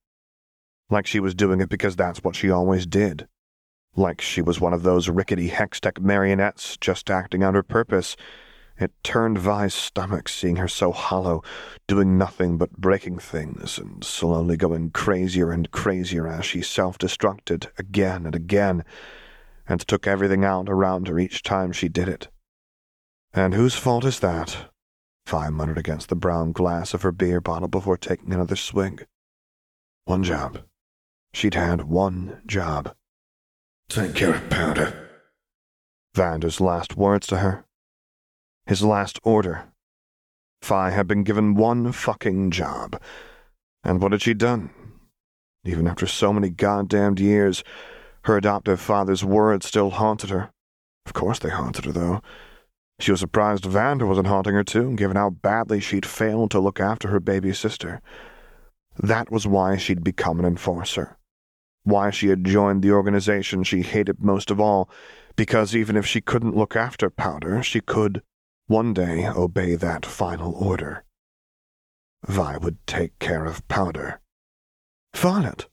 Like 0.91 1.07
she 1.07 1.21
was 1.21 1.35
doing 1.35 1.61
it 1.61 1.69
because 1.69 1.97
that's 1.97 2.23
what 2.23 2.37
she 2.37 2.51
always 2.51 2.87
did 2.87 3.29
like 3.99 4.21
she 4.21 4.41
was 4.41 4.61
one 4.61 4.73
of 4.73 4.85
those 4.85 5.09
rickety 5.09 5.51
hextech 5.51 6.01
marionettes 6.01 6.77
just 6.77 7.11
acting 7.11 7.43
out 7.43 7.55
her 7.55 7.63
purpose. 7.63 8.17
It 8.79 8.93
turned 9.03 9.39
Vi's 9.39 9.75
stomach 9.75 10.29
seeing 10.29 10.57
her 10.57 10.69
so 10.69 10.93
hollow, 10.93 11.43
doing 11.89 12.17
nothing 12.17 12.57
but 12.57 12.73
breaking 12.73 13.19
things 13.19 13.77
and 13.77 14.05
slowly 14.05 14.57
going 14.57 14.91
crazier 14.91 15.51
and 15.51 15.71
crazier 15.73 16.29
as 16.29 16.45
she 16.45 16.63
self 16.63 16.97
destructed 16.97 17.67
again 17.77 18.25
and 18.25 18.37
again, 18.37 18.85
and 19.69 19.81
took 19.81 20.07
everything 20.07 20.45
out 20.45 20.69
around 20.69 21.09
her 21.09 21.19
each 21.19 21.43
time 21.43 21.73
she 21.73 21.89
did 21.89 22.09
it. 22.09 22.29
And 23.35 23.53
whose 23.53 23.75
fault 23.75 24.05
is 24.05 24.21
that? 24.21 24.71
Vi 25.29 25.51
muttered 25.51 25.77
against 25.77 26.09
the 26.09 26.17
brown 26.17 26.53
glass 26.53 26.95
of 26.95 27.03
her 27.03 27.13
beer 27.13 27.39
bottle 27.39 27.69
before 27.69 27.99
taking 27.99 28.33
another 28.33 28.57
swig. 28.57 29.07
One 30.07 30.25
job. 30.25 30.63
She'd 31.35 31.53
had 31.53 31.83
one 31.83 32.41
job. 32.47 32.95
Take 33.91 34.15
care 34.15 34.35
of 34.35 34.49
Powder. 34.49 35.11
Vander's 36.15 36.63
last 36.63 36.97
words 36.97 37.27
to 37.27 37.39
her. 37.39 37.67
His 38.65 38.83
last 38.83 39.21
order. 39.23 39.65
Vi 40.65 40.91
had 40.91 41.07
been 41.07 41.25
given 41.25 41.55
one 41.55 41.93
fucking 41.93 42.51
job. 42.51 42.99
And 43.85 44.01
what 44.01 44.13
had 44.13 44.23
she 44.23 44.33
done? 44.33 44.71
Even 45.63 45.87
after 45.87 46.07
so 46.07 46.33
many 46.33 46.49
goddamned 46.49 47.21
years, 47.21 47.63
her 48.23 48.39
adoptive 48.39 48.81
father's 48.81 49.27
words 49.27 49.67
still 49.67 49.91
haunted 49.91 50.31
her. 50.31 50.51
Of 51.05 51.13
course 51.13 51.39
they 51.39 51.51
haunted 51.51 51.85
her, 51.85 51.93
though. 51.93 52.23
She 53.01 53.11
was 53.11 53.21
surprised 53.21 53.65
Vander 53.65 54.07
wasn't 54.07 54.27
haunting 54.27 54.55
her, 54.55 54.65
too, 54.65 54.95
given 54.97 55.17
how 55.17 55.31
badly 55.31 55.81
she'd 55.81 56.07
failed 56.07 56.51
to 56.51 56.61
look 56.61 56.81
after 56.81 57.09
her 57.09 57.21
baby 57.21 57.53
sister. 57.53 58.01
That 58.99 59.31
was 59.31 59.47
why 59.47 59.77
she'd 59.77 60.03
become 60.03 60.41
an 60.41 60.45
enforcer 60.45 61.19
why 61.89 62.11
she 62.11 62.29
had 62.29 62.45
joined 62.45 62.83
the 62.83 62.93
organization 62.93 63.65
she 63.65 63.83
hated 63.83 64.23
most 64.23 64.51
of 64.51 64.61
all, 64.61 64.91
because 65.37 65.75
even 65.75 65.97
if 65.97 66.07
she 66.07 66.21
couldn't 66.21 66.57
look 66.57 66.77
after 66.77 67.09
Powder, 67.09 67.63
she 67.63 67.81
could, 67.81 68.23
one 68.67 68.93
day, 68.93 69.27
obey 69.27 69.75
that 69.75 70.05
final 70.05 70.53
order. 70.55 71.05
Vi 72.27 72.57
would 72.59 72.87
take 72.87 73.19
care 73.19 73.45
of 73.45 73.67
Powder. 73.69 74.21
Violet! 75.17 75.69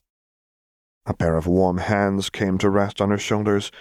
A 1.05 1.13
pair 1.13 1.36
of 1.36 1.48
warm 1.48 1.79
hands 1.79 2.29
came 2.29 2.58
to 2.60 2.70
rest 2.70 3.01
on 3.01 3.10
her 3.10 3.17
shoulders, 3.17 3.72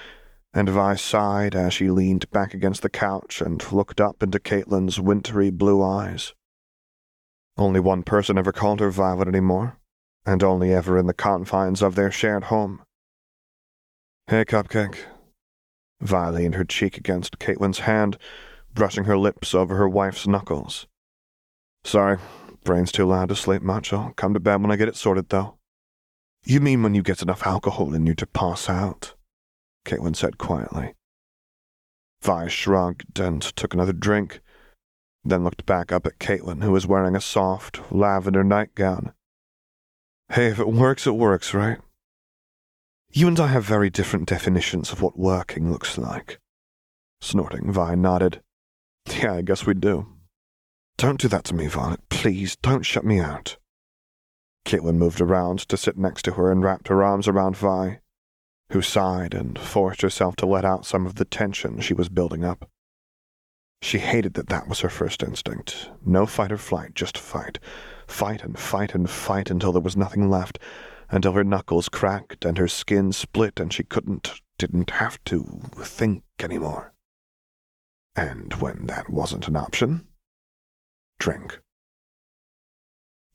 and 0.55 0.69
Vi 0.69 0.95
sighed 0.95 1.57
as 1.57 1.75
she 1.75 1.91
leaned 1.91 2.31
back 2.31 2.55
against 2.55 2.83
the 2.83 2.89
couch 2.89 3.41
and 3.41 3.73
looked 3.73 4.01
up 4.01 4.23
into 4.23 4.39
Caitlyn's 4.39 5.01
wintry 5.01 5.51
blue 5.51 5.83
eyes. 5.83 6.33
Only 7.57 7.81
one 7.81 8.05
person 8.05 8.39
ever 8.39 8.53
called 8.53 8.79
her 8.79 8.91
Violet 8.91 9.27
anymore, 9.27 9.79
and 10.25 10.45
only 10.45 10.73
ever 10.73 10.97
in 10.97 11.07
the 11.07 11.13
confines 11.13 11.83
of 11.83 11.97
their 11.97 12.13
shared 12.13 12.45
home. 12.45 12.83
Hey, 14.29 14.45
Cupcake. 14.45 14.99
Vi 16.01 16.31
leaned 16.31 16.55
her 16.55 16.65
cheek 16.65 16.97
against 16.97 17.39
Caitlyn's 17.39 17.81
hand, 17.81 18.17
brushing 18.73 19.05
her 19.05 19.19
lips 19.19 19.55
over 19.55 19.77
her 19.77 19.89
wife's 19.89 20.27
knuckles. 20.27 20.87
Sorry, 21.85 22.19
brain's 22.63 22.93
too 22.93 23.07
loud 23.07 23.29
to 23.29 23.37
sleep 23.37 23.63
much. 23.63 23.93
I'll 23.93 24.13
come 24.13 24.35
to 24.35 24.41
bed 24.41 24.63
when 24.63 24.71
I 24.71 24.77
get 24.77 24.89
it 24.89 24.97
sorted, 24.97 25.31
though. 25.31 25.59
You 26.45 26.61
mean 26.61 26.83
when 26.83 26.95
you 26.95 27.03
get 27.03 27.23
enough 27.23 27.47
alcohol 27.47 27.93
in 27.93 28.07
you 28.07 28.15
to 28.15 28.27
pass 28.27 28.69
out? 28.69 29.14
Caitlyn 29.85 30.17
said 30.17 30.39
quietly. 30.39 30.95
Vi 32.23 32.49
shrugged 32.49 33.19
and 33.21 33.43
took 33.43 33.75
another 33.75 33.93
drink, 33.93 34.41
then 35.25 35.45
looked 35.45 35.67
back 35.67 35.93
up 35.93 36.07
at 36.07 36.19
Caitlyn, 36.19 36.63
who 36.63 36.73
was 36.73 36.87
wearing 36.87 37.15
a 37.15 37.21
soft, 37.21 37.81
lavender 37.93 38.43
nightgown. 38.43 39.13
Hey, 40.31 40.47
if 40.47 40.59
it 40.59 40.69
works, 40.69 41.07
it 41.07 41.17
works, 41.17 41.53
right? 41.53 41.79
You 43.13 43.29
and 43.29 43.39
I 43.39 43.49
have 43.49 43.65
very 43.65 43.91
different 43.91 44.29
definitions 44.29 44.91
of 44.91 45.03
what 45.03 45.19
working 45.19 45.71
looks 45.71 45.99
like. 45.99 46.41
Snorting, 47.21 47.71
Vi 47.73 47.95
nodded. 47.95 48.41
Yeah, 49.07 49.35
I 49.35 49.43
guess 49.43 49.67
we 49.67 49.75
do. 49.75 50.07
Don't 50.97 51.21
do 51.21 51.29
that 51.29 51.45
to 51.45 51.55
me, 51.55 51.67
Violet. 51.67 52.09
Please, 52.09 52.57
don't 52.57 52.83
shut 52.83 53.05
me 53.05 53.21
out. 53.21 53.59
Caitlyn 54.65 54.97
moved 54.97 55.21
around 55.21 55.61
to 55.69 55.77
sit 55.77 55.99
next 55.99 56.23
to 56.23 56.33
her 56.33 56.51
and 56.51 56.63
wrapped 56.63 56.89
her 56.89 57.03
arms 57.03 57.29
around 57.29 57.57
Vi, 57.57 58.01
who 58.71 58.83
sighed 58.83 59.35
and 59.35 59.59
forced 59.59 60.03
herself 60.03 60.37
to 60.37 60.47
let 60.47 60.65
out 60.65 60.87
some 60.87 61.07
of 61.07 61.17
the 61.17 61.25
tension 61.25 61.81
she 61.81 61.95
was 61.95 62.09
building 62.09 62.45
up. 62.45 62.69
She 63.83 63.99
hated 63.99 64.35
that 64.35 64.49
that 64.49 64.67
was 64.67 64.81
her 64.81 64.89
first 64.89 65.23
instinct. 65.23 65.91
No 66.05 66.25
fight 66.25 66.51
or 66.51 66.57
flight, 66.57 66.95
just 66.95 67.19
fight. 67.19 67.59
Fight 68.07 68.43
and 68.43 68.59
fight 68.59 68.95
and 68.95 69.09
fight 69.09 69.51
until 69.51 69.73
there 69.73 69.83
was 69.83 69.97
nothing 69.97 70.31
left, 70.31 70.59
until 71.11 71.33
her 71.33 71.45
knuckles 71.45 71.89
cracked 71.89 72.45
and 72.45 72.57
her 72.57 72.69
skin 72.69 73.13
split 73.13 73.61
and 73.61 73.73
she 73.73 73.85
couldn't, 73.85 74.41
didn't 74.59 74.91
have 74.91 75.23
to, 75.25 75.61
think 75.77 76.23
anymore. 76.41 76.95
And 78.17 78.55
when 78.55 78.87
that 78.87 79.11
wasn't 79.11 79.49
an 79.49 79.57
option, 79.57 80.07
drink. 81.19 81.61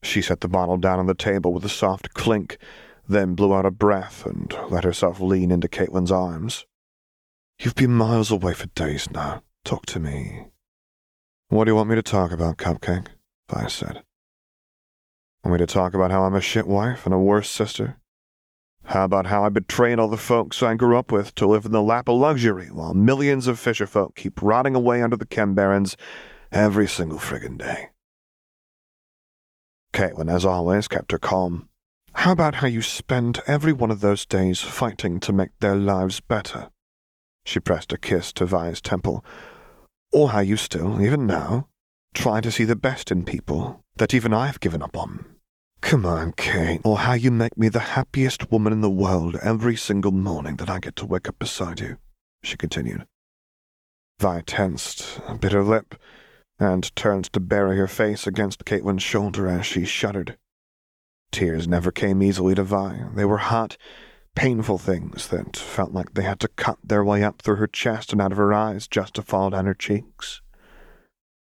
She 0.02 0.22
set 0.22 0.40
the 0.40 0.48
bottle 0.48 0.78
down 0.78 0.98
on 0.98 1.06
the 1.06 1.14
table 1.14 1.52
with 1.52 1.64
a 1.64 1.68
soft 1.68 2.14
clink, 2.14 2.58
then 3.10 3.34
blew 3.34 3.52
out 3.54 3.66
a 3.66 3.70
breath 3.70 4.24
and 4.24 4.54
let 4.70 4.84
herself 4.84 5.20
lean 5.20 5.50
into 5.50 5.68
Caitlyn's 5.68 6.12
arms. 6.12 6.66
You've 7.58 7.74
been 7.74 7.92
miles 7.92 8.30
away 8.30 8.54
for 8.54 8.66
days 8.68 9.10
now. 9.10 9.42
Talk 9.64 9.84
to 9.86 10.00
me. 10.00 10.46
What 11.48 11.64
do 11.64 11.72
you 11.72 11.76
want 11.76 11.88
me 11.88 11.96
to 11.96 12.02
talk 12.02 12.30
about, 12.30 12.56
Cupcake? 12.56 13.08
Vi 13.50 13.66
said. 13.66 14.02
Want 15.44 15.54
me 15.54 15.58
to 15.58 15.72
talk 15.72 15.94
about 15.94 16.10
how 16.10 16.22
I'm 16.22 16.34
a 16.34 16.40
shit 16.40 16.66
wife 16.66 17.04
and 17.04 17.14
a 17.14 17.18
worse 17.18 17.50
sister? 17.50 17.96
How 18.84 19.04
about 19.04 19.26
how 19.26 19.44
I 19.44 19.48
betrayed 19.48 19.98
all 19.98 20.08
the 20.08 20.16
folks 20.16 20.62
I 20.62 20.74
grew 20.74 20.96
up 20.96 21.10
with 21.10 21.34
to 21.34 21.46
live 21.46 21.64
in 21.64 21.72
the 21.72 21.82
lap 21.82 22.08
of 22.08 22.18
luxury 22.18 22.68
while 22.68 22.94
millions 22.94 23.46
of 23.46 23.58
fisherfolk 23.58 24.14
keep 24.14 24.40
rotting 24.40 24.74
away 24.74 25.02
under 25.02 25.16
the 25.16 25.26
chem 25.26 25.56
every 26.52 26.86
single 26.86 27.18
friggin' 27.18 27.58
day? 27.58 27.90
Caitlyn, 29.92 30.32
as 30.32 30.44
always, 30.44 30.88
kept 30.88 31.12
her 31.12 31.18
calm. 31.18 31.69
How 32.20 32.32
about 32.32 32.56
how 32.56 32.66
you 32.66 32.82
spend 32.82 33.40
every 33.46 33.72
one 33.72 33.90
of 33.90 34.02
those 34.02 34.26
days 34.26 34.60
fighting 34.60 35.20
to 35.20 35.32
make 35.32 35.58
their 35.60 35.74
lives 35.74 36.20
better? 36.20 36.68
She 37.46 37.60
pressed 37.60 37.94
a 37.94 37.96
kiss 37.96 38.30
to 38.34 38.44
Vi's 38.44 38.82
temple. 38.82 39.24
Or 40.12 40.28
how 40.28 40.40
you 40.40 40.58
still, 40.58 41.00
even 41.00 41.26
now, 41.26 41.68
try 42.12 42.42
to 42.42 42.52
see 42.52 42.64
the 42.64 42.76
best 42.76 43.10
in 43.10 43.24
people 43.24 43.82
that 43.96 44.12
even 44.12 44.34
I've 44.34 44.60
given 44.60 44.82
up 44.82 44.98
on. 44.98 45.24
Come 45.80 46.04
on, 46.04 46.32
Cait. 46.32 46.82
Or 46.84 46.98
how 46.98 47.14
you 47.14 47.30
make 47.30 47.56
me 47.56 47.70
the 47.70 47.96
happiest 47.96 48.52
woman 48.52 48.74
in 48.74 48.82
the 48.82 48.90
world 48.90 49.36
every 49.36 49.76
single 49.76 50.12
morning 50.12 50.56
that 50.56 50.68
I 50.68 50.78
get 50.78 50.96
to 50.96 51.06
wake 51.06 51.26
up 51.26 51.38
beside 51.38 51.80
you, 51.80 51.96
she 52.42 52.58
continued. 52.58 53.06
Vi 54.18 54.42
tensed, 54.42 55.22
bit 55.40 55.52
her 55.52 55.64
lip, 55.64 55.94
and 56.58 56.94
turned 56.94 57.32
to 57.32 57.40
bury 57.40 57.78
her 57.78 57.88
face 57.88 58.26
against 58.26 58.66
Caitlyn's 58.66 59.02
shoulder 59.02 59.48
as 59.48 59.64
she 59.64 59.86
shuddered. 59.86 60.36
Tears 61.32 61.68
never 61.68 61.92
came 61.92 62.22
easily 62.22 62.54
to 62.54 62.64
Vi. 62.64 63.04
They 63.14 63.24
were 63.24 63.38
hot, 63.38 63.76
painful 64.34 64.78
things 64.78 65.28
that 65.28 65.56
felt 65.56 65.92
like 65.92 66.14
they 66.14 66.22
had 66.22 66.40
to 66.40 66.48
cut 66.48 66.78
their 66.82 67.04
way 67.04 67.22
up 67.22 67.40
through 67.42 67.56
her 67.56 67.66
chest 67.66 68.12
and 68.12 68.20
out 68.20 68.32
of 68.32 68.38
her 68.38 68.52
eyes 68.52 68.88
just 68.88 69.14
to 69.14 69.22
fall 69.22 69.50
down 69.50 69.66
her 69.66 69.74
cheeks. 69.74 70.40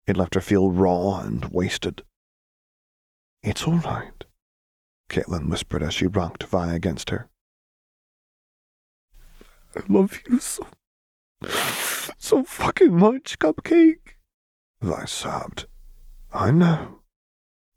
It 0.06 0.16
left 0.16 0.34
her 0.34 0.40
feel 0.40 0.70
raw 0.70 1.20
and 1.20 1.44
wasted. 1.46 2.02
It's 3.42 3.66
all 3.66 3.78
right, 3.78 4.24
Caitlyn 5.08 5.48
whispered 5.48 5.82
as 5.82 5.94
she 5.94 6.06
rocked 6.06 6.42
Vi 6.44 6.74
against 6.74 7.10
her. 7.10 7.28
I 9.74 9.82
love 9.88 10.18
you 10.28 10.40
so, 10.40 10.66
so 12.18 12.42
fucking 12.42 12.98
much, 12.98 13.38
Cupcake. 13.38 14.16
Vi 14.82 15.04
sobbed. 15.04 15.66
I 16.32 16.50
know. 16.50 17.00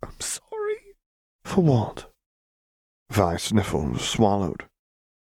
I'm 0.02 0.20
sorry. 0.20 0.43
For 1.44 1.62
what? 1.62 2.12
Vi 3.10 3.38
sniffled, 3.38 4.00
swallowed, 4.02 4.66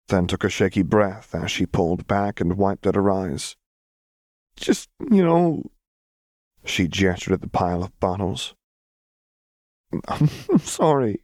then 0.09 0.27
took 0.27 0.43
a 0.43 0.49
shaky 0.49 0.81
breath 0.81 1.33
as 1.33 1.51
she 1.51 1.65
pulled 1.65 2.07
back 2.07 2.41
and 2.41 2.57
wiped 2.57 2.85
at 2.85 2.95
her 2.95 3.09
eyes. 3.09 3.55
Just, 4.55 4.89
you 4.99 5.23
know. 5.23 5.63
She 6.65 6.87
gestured 6.87 7.33
at 7.33 7.41
the 7.41 7.47
pile 7.47 7.83
of 7.83 7.97
bottles. 7.99 8.53
I'm 10.07 10.27
sorry. 10.59 11.23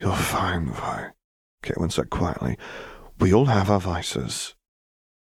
You're 0.00 0.14
fine, 0.14 0.70
Vi, 0.70 1.10
Caitlyn 1.62 1.90
said 1.90 2.10
quietly. 2.10 2.56
We 3.18 3.32
all 3.32 3.46
have 3.46 3.70
our 3.70 3.80
vices. 3.80 4.54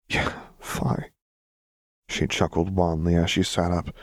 Yeah, 0.08 0.32
Vi. 0.60 1.10
She 2.08 2.26
chuckled 2.26 2.74
wanly 2.74 3.14
as 3.14 3.30
she 3.30 3.42
sat 3.42 3.70
up. 3.70 3.94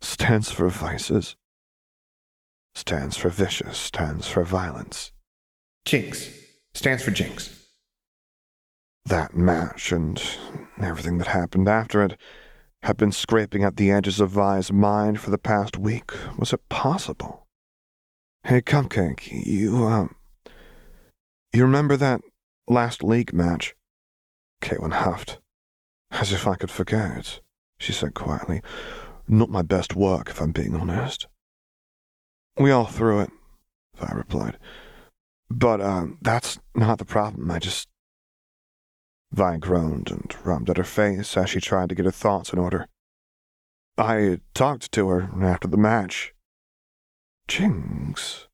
Stands 0.00 0.50
for 0.50 0.68
vices. 0.68 1.36
Stands 2.74 3.16
for 3.16 3.28
vicious, 3.28 3.78
stands 3.78 4.28
for 4.28 4.44
violence. 4.44 5.12
Jinx. 5.84 6.30
Stands 6.74 7.04
for 7.04 7.10
Jinx. 7.10 7.66
That 9.06 9.36
match 9.36 9.92
and 9.92 10.20
everything 10.80 11.18
that 11.18 11.28
happened 11.28 11.68
after 11.68 12.02
it 12.02 12.18
had 12.82 12.96
been 12.96 13.12
scraping 13.12 13.62
at 13.62 13.76
the 13.76 13.90
edges 13.90 14.20
of 14.20 14.30
Vi's 14.30 14.72
mind 14.72 15.20
for 15.20 15.30
the 15.30 15.38
past 15.38 15.76
week. 15.78 16.10
Was 16.38 16.52
it 16.52 16.68
possible? 16.68 17.46
Hey, 18.44 18.60
Cupcake, 18.60 19.46
you, 19.46 19.86
um. 19.86 20.14
You 21.52 21.62
remember 21.62 21.96
that 21.96 22.20
last 22.68 23.02
league 23.02 23.32
match? 23.32 23.74
Caitlyn 24.60 24.92
huffed. 24.92 25.38
As 26.10 26.32
if 26.32 26.46
I 26.46 26.56
could 26.56 26.70
forget, 26.70 27.40
she 27.78 27.92
said 27.92 28.14
quietly. 28.14 28.60
Not 29.28 29.48
my 29.48 29.62
best 29.62 29.94
work, 29.94 30.28
if 30.28 30.40
I'm 30.40 30.52
being 30.52 30.74
honest. 30.74 31.26
We 32.56 32.70
all 32.70 32.86
threw 32.86 33.20
it, 33.20 33.30
Vi 33.96 34.12
replied. 34.12 34.58
But, 35.50 35.80
uh, 35.80 36.06
that's 36.22 36.58
not 36.74 36.98
the 36.98 37.04
problem. 37.04 37.50
I 37.50 37.58
just. 37.58 37.88
Vi 39.32 39.56
groaned 39.56 40.10
and 40.10 40.34
rubbed 40.44 40.70
at 40.70 40.76
her 40.76 40.84
face 40.84 41.36
as 41.36 41.50
she 41.50 41.60
tried 41.60 41.88
to 41.88 41.94
get 41.94 42.04
her 42.04 42.12
thoughts 42.12 42.52
in 42.52 42.58
order. 42.58 42.86
I 43.98 44.40
talked 44.54 44.92
to 44.92 45.08
her 45.08 45.30
after 45.42 45.66
the 45.66 45.76
match. 45.76 46.32
Jinx, 47.48 48.46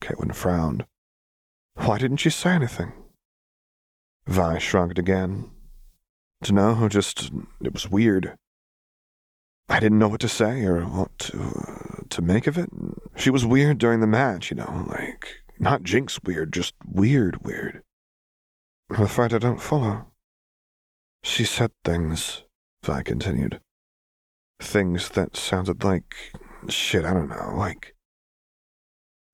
Caitlyn 0.00 0.34
frowned. 0.34 0.86
Why 1.74 1.98
didn't 1.98 2.24
you 2.24 2.30
say 2.30 2.50
anything? 2.50 2.92
Vi 4.26 4.58
shrugged 4.58 4.98
again. 4.98 5.50
To 6.44 6.52
know, 6.52 6.88
just, 6.88 7.30
it 7.62 7.72
was 7.72 7.90
weird. 7.90 8.36
I 9.68 9.80
didn't 9.80 9.98
know 9.98 10.08
what 10.08 10.20
to 10.20 10.28
say 10.28 10.64
or 10.64 10.82
what 10.82 11.16
to, 11.20 11.40
uh, 11.40 11.91
to 12.12 12.22
make 12.22 12.46
of 12.46 12.58
it. 12.58 12.70
She 13.16 13.30
was 13.30 13.44
weird 13.44 13.78
during 13.78 14.00
the 14.00 14.06
match, 14.06 14.50
you 14.50 14.56
know, 14.56 14.86
like, 14.88 15.42
not 15.58 15.82
Jinx 15.82 16.18
weird, 16.24 16.52
just 16.52 16.74
weird 16.86 17.44
weird. 17.44 17.82
I'm 18.90 19.02
afraid 19.02 19.32
I 19.32 19.38
don't 19.38 19.60
follow. 19.60 20.06
She 21.22 21.44
said 21.44 21.70
things, 21.84 22.42
Vi 22.84 23.02
continued. 23.02 23.60
Things 24.60 25.08
that 25.10 25.36
sounded 25.36 25.84
like, 25.84 26.14
shit, 26.68 27.04
I 27.04 27.14
don't 27.14 27.28
know, 27.28 27.54
like, 27.56 27.94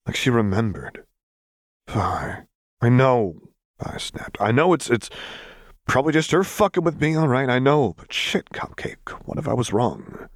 like 0.07 0.17
she 0.17 0.31
remembered. 0.31 1.05
Vi, 1.88 2.43
I 2.81 2.88
know, 2.88 3.41
I 3.81 3.99
snapped. 3.99 4.38
I 4.41 4.53
know 4.53 4.73
it's, 4.73 4.91
it's 4.91 5.11
probably 5.87 6.12
just 6.12 6.31
her 6.31 6.45
fucking 6.45 6.85
with 6.85 7.01
me, 7.01 7.17
all 7.17 7.29
right, 7.29 7.49
I 7.49 7.59
know, 7.59 7.95
but 7.97 8.12
shit, 8.12 8.51
Cupcake, 8.51 9.11
what 9.25 9.38
if 9.38 9.49
I 9.49 9.55
was 9.55 9.73
wrong? 9.73 10.29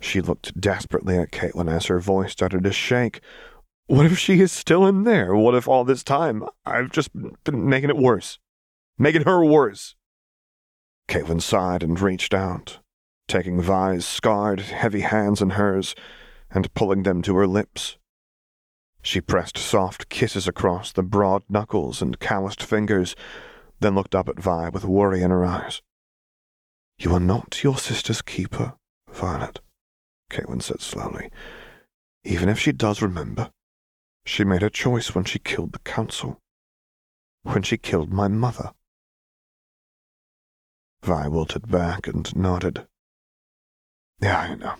She 0.00 0.20
looked 0.20 0.60
desperately 0.60 1.18
at 1.18 1.32
Caitlyn 1.32 1.70
as 1.70 1.86
her 1.86 1.98
voice 1.98 2.32
started 2.32 2.64
to 2.64 2.72
shake. 2.72 3.20
What 3.86 4.06
if 4.06 4.18
she 4.18 4.40
is 4.40 4.52
still 4.52 4.86
in 4.86 5.04
there? 5.04 5.34
What 5.34 5.54
if 5.54 5.66
all 5.66 5.84
this 5.84 6.04
time 6.04 6.44
I've 6.64 6.90
just 6.90 7.10
been 7.44 7.68
making 7.68 7.90
it 7.90 7.96
worse? 7.96 8.38
Making 8.98 9.22
her 9.22 9.44
worse? 9.44 9.94
Caitlyn 11.08 11.40
sighed 11.40 11.82
and 11.82 11.98
reached 11.98 12.34
out, 12.34 12.80
taking 13.26 13.60
Vi's 13.62 14.06
scarred, 14.06 14.60
heavy 14.60 15.00
hands 15.00 15.40
in 15.40 15.50
hers 15.50 15.94
and 16.50 16.72
pulling 16.74 17.02
them 17.02 17.22
to 17.22 17.36
her 17.36 17.46
lips. 17.46 17.96
She 19.02 19.20
pressed 19.20 19.56
soft 19.56 20.08
kisses 20.08 20.46
across 20.46 20.92
the 20.92 21.02
broad 21.02 21.42
knuckles 21.48 22.02
and 22.02 22.18
calloused 22.18 22.62
fingers, 22.62 23.16
then 23.80 23.94
looked 23.94 24.14
up 24.14 24.28
at 24.28 24.40
Vi 24.40 24.68
with 24.70 24.84
worry 24.84 25.22
in 25.22 25.30
her 25.30 25.44
eyes. 25.44 25.80
You 26.98 27.14
are 27.14 27.20
not 27.20 27.62
your 27.62 27.78
sister's 27.78 28.22
keeper, 28.22 28.74
Violet, 29.10 29.60
Caitlyn 30.30 30.62
said 30.62 30.80
slowly. 30.80 31.30
Even 32.24 32.48
if 32.48 32.58
she 32.58 32.72
does 32.72 33.00
remember, 33.00 33.50
she 34.24 34.44
made 34.44 34.62
a 34.62 34.70
choice 34.70 35.14
when 35.14 35.24
she 35.24 35.38
killed 35.38 35.72
the 35.72 35.78
council. 35.80 36.40
When 37.42 37.62
she 37.62 37.78
killed 37.78 38.12
my 38.12 38.28
mother. 38.28 38.72
Vi 41.02 41.28
wilted 41.28 41.70
back 41.70 42.06
and 42.06 42.34
nodded. 42.36 42.86
Yeah, 44.20 44.38
I 44.38 44.54
know, 44.56 44.74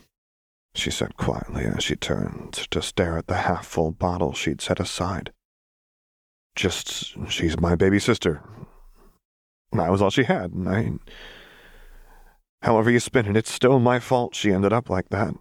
she 0.75 0.91
said 0.91 1.17
quietly 1.17 1.65
as 1.65 1.85
she 1.85 1.97
turned 1.97 2.53
to 2.53 2.83
stare 2.83 3.17
at 3.17 3.29
the 3.29 3.37
half 3.37 3.67
full 3.67 3.93
bottle 3.93 4.33
she'd 4.33 4.61
set 4.61 4.81
aside. 4.81 5.33
Just, 6.57 7.15
she's 7.31 7.59
my 7.61 7.77
baby 7.77 8.01
sister. 8.01 8.43
That 9.73 9.91
was 9.91 10.03
all 10.03 10.11
she 10.11 10.25
had, 10.25 10.53
and 10.53 10.69
I. 10.69 10.93
However 12.63 12.91
you 12.91 13.01
spin 13.01 13.27
it, 13.27 13.37
it's 13.37 13.53
still 13.53 13.79
my 13.79 13.99
fault 14.01 14.35
she 14.35 14.53
ended 14.53 14.73
up 14.73 14.91
like 14.91 15.09
that. 15.11 15.35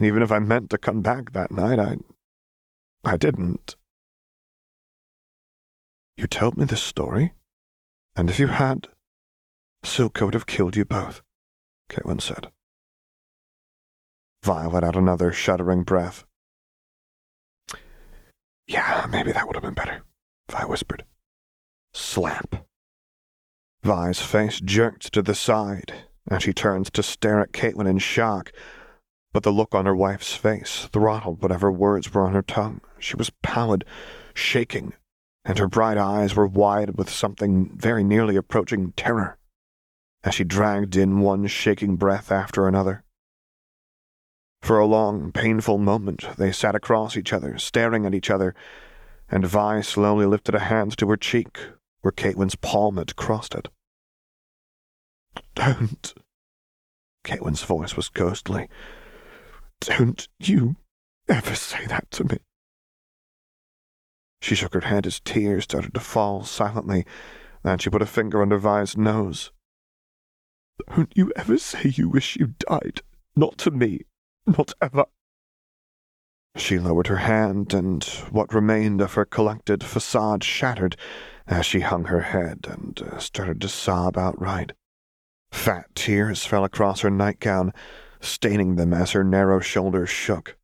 Even 0.00 0.22
if 0.22 0.32
I 0.32 0.38
meant 0.38 0.70
to 0.70 0.78
come 0.78 1.02
back 1.02 1.32
that 1.32 1.50
night, 1.50 1.78
I. 1.78 1.96
I 3.04 3.16
didn't. 3.16 3.76
You 6.16 6.26
told 6.26 6.56
me 6.56 6.64
this 6.64 6.82
story, 6.82 7.32
and 8.16 8.28
if 8.28 8.40
you 8.40 8.48
had, 8.48 8.88
Silco 9.84 10.26
would 10.26 10.34
have 10.34 10.46
killed 10.46 10.76
you 10.76 10.84
both, 10.84 11.22
Caitlyn 11.88 12.20
said. 12.20 12.50
Vi 14.42 14.66
let 14.66 14.84
out 14.84 14.96
another 14.96 15.32
shuddering 15.32 15.84
breath. 15.84 16.24
Yeah, 18.66 19.06
maybe 19.08 19.32
that 19.32 19.46
would 19.46 19.56
have 19.56 19.62
been 19.62 19.74
better, 19.74 20.02
Vi 20.50 20.64
whispered. 20.64 21.04
Slap. 21.94 22.67
Vi's 23.88 24.20
face 24.20 24.60
jerked 24.60 25.14
to 25.14 25.22
the 25.22 25.34
side, 25.34 25.94
and 26.30 26.42
she 26.42 26.52
turned 26.52 26.92
to 26.92 27.02
stare 27.02 27.40
at 27.40 27.52
Caitlyn 27.52 27.88
in 27.88 27.96
shock, 27.96 28.52
but 29.32 29.44
the 29.44 29.50
look 29.50 29.74
on 29.74 29.86
her 29.86 29.96
wife's 29.96 30.36
face 30.36 30.86
throttled 30.92 31.40
whatever 31.40 31.72
words 31.72 32.12
were 32.12 32.26
on 32.26 32.34
her 32.34 32.42
tongue. 32.42 32.82
She 32.98 33.16
was 33.16 33.30
pallid, 33.42 33.86
shaking, 34.34 34.92
and 35.42 35.58
her 35.58 35.68
bright 35.68 35.96
eyes 35.96 36.36
were 36.36 36.46
wide 36.46 36.98
with 36.98 37.08
something 37.08 37.70
very 37.74 38.04
nearly 38.04 38.36
approaching 38.36 38.92
terror 38.92 39.38
as 40.22 40.34
she 40.34 40.44
dragged 40.44 40.94
in 40.94 41.20
one 41.20 41.46
shaking 41.46 41.96
breath 41.96 42.30
after 42.30 42.68
another. 42.68 43.04
For 44.60 44.78
a 44.78 44.84
long, 44.84 45.32
painful 45.32 45.78
moment, 45.78 46.26
they 46.36 46.52
sat 46.52 46.74
across 46.74 47.16
each 47.16 47.32
other, 47.32 47.56
staring 47.56 48.04
at 48.04 48.14
each 48.14 48.28
other, 48.28 48.54
and 49.30 49.46
Vi 49.46 49.80
slowly 49.80 50.26
lifted 50.26 50.54
a 50.54 50.58
hand 50.58 50.98
to 50.98 51.08
her 51.08 51.16
cheek, 51.16 51.58
where 52.02 52.12
Caitlyn's 52.12 52.54
palm 52.54 52.98
had 52.98 53.16
crossed 53.16 53.54
it. 53.54 53.68
Don't. 55.54 56.14
Caitlyn's 57.24 57.62
voice 57.62 57.96
was 57.96 58.08
ghostly. 58.08 58.68
Don't 59.80 60.28
you 60.38 60.76
ever 61.28 61.54
say 61.54 61.86
that 61.86 62.10
to 62.12 62.24
me. 62.24 62.38
She 64.40 64.54
shook 64.54 64.74
her 64.74 64.80
head 64.80 65.06
as 65.06 65.20
tears 65.20 65.64
started 65.64 65.94
to 65.94 66.00
fall 66.00 66.44
silently, 66.44 67.04
and 67.64 67.82
she 67.82 67.90
put 67.90 68.02
a 68.02 68.06
finger 68.06 68.40
under 68.40 68.58
Vi's 68.58 68.96
nose. 68.96 69.50
Don't 70.94 71.12
you 71.16 71.32
ever 71.36 71.58
say 71.58 71.92
you 71.94 72.08
wish 72.08 72.36
you 72.36 72.54
died. 72.58 73.02
Not 73.36 73.58
to 73.58 73.70
me. 73.70 74.02
Not 74.46 74.72
ever. 74.80 75.06
She 76.56 76.78
lowered 76.78 77.08
her 77.08 77.16
hand, 77.16 77.74
and 77.74 78.02
what 78.30 78.54
remained 78.54 79.00
of 79.00 79.14
her 79.14 79.24
collected 79.24 79.84
facade 79.84 80.42
shattered 80.42 80.96
as 81.46 81.66
she 81.66 81.80
hung 81.80 82.06
her 82.06 82.22
head 82.22 82.66
and 82.68 83.00
uh, 83.00 83.18
started 83.18 83.60
to 83.60 83.68
sob 83.68 84.16
outright. 84.16 84.72
Fat 85.50 85.86
tears 85.94 86.44
fell 86.44 86.64
across 86.64 87.00
her 87.00 87.10
nightgown, 87.10 87.72
staining 88.20 88.76
them 88.76 88.92
as 88.92 89.12
her 89.12 89.24
narrow 89.24 89.60
shoulders 89.60 90.10
shook. 90.10 90.56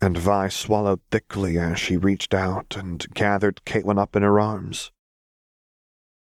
And 0.00 0.18
Vi 0.18 0.48
swallowed 0.48 1.00
thickly 1.10 1.58
as 1.58 1.78
she 1.78 1.96
reached 1.96 2.34
out 2.34 2.76
and 2.76 3.06
gathered 3.14 3.60
Caitlyn 3.64 3.98
up 3.98 4.16
in 4.16 4.22
her 4.22 4.40
arms. 4.40 4.90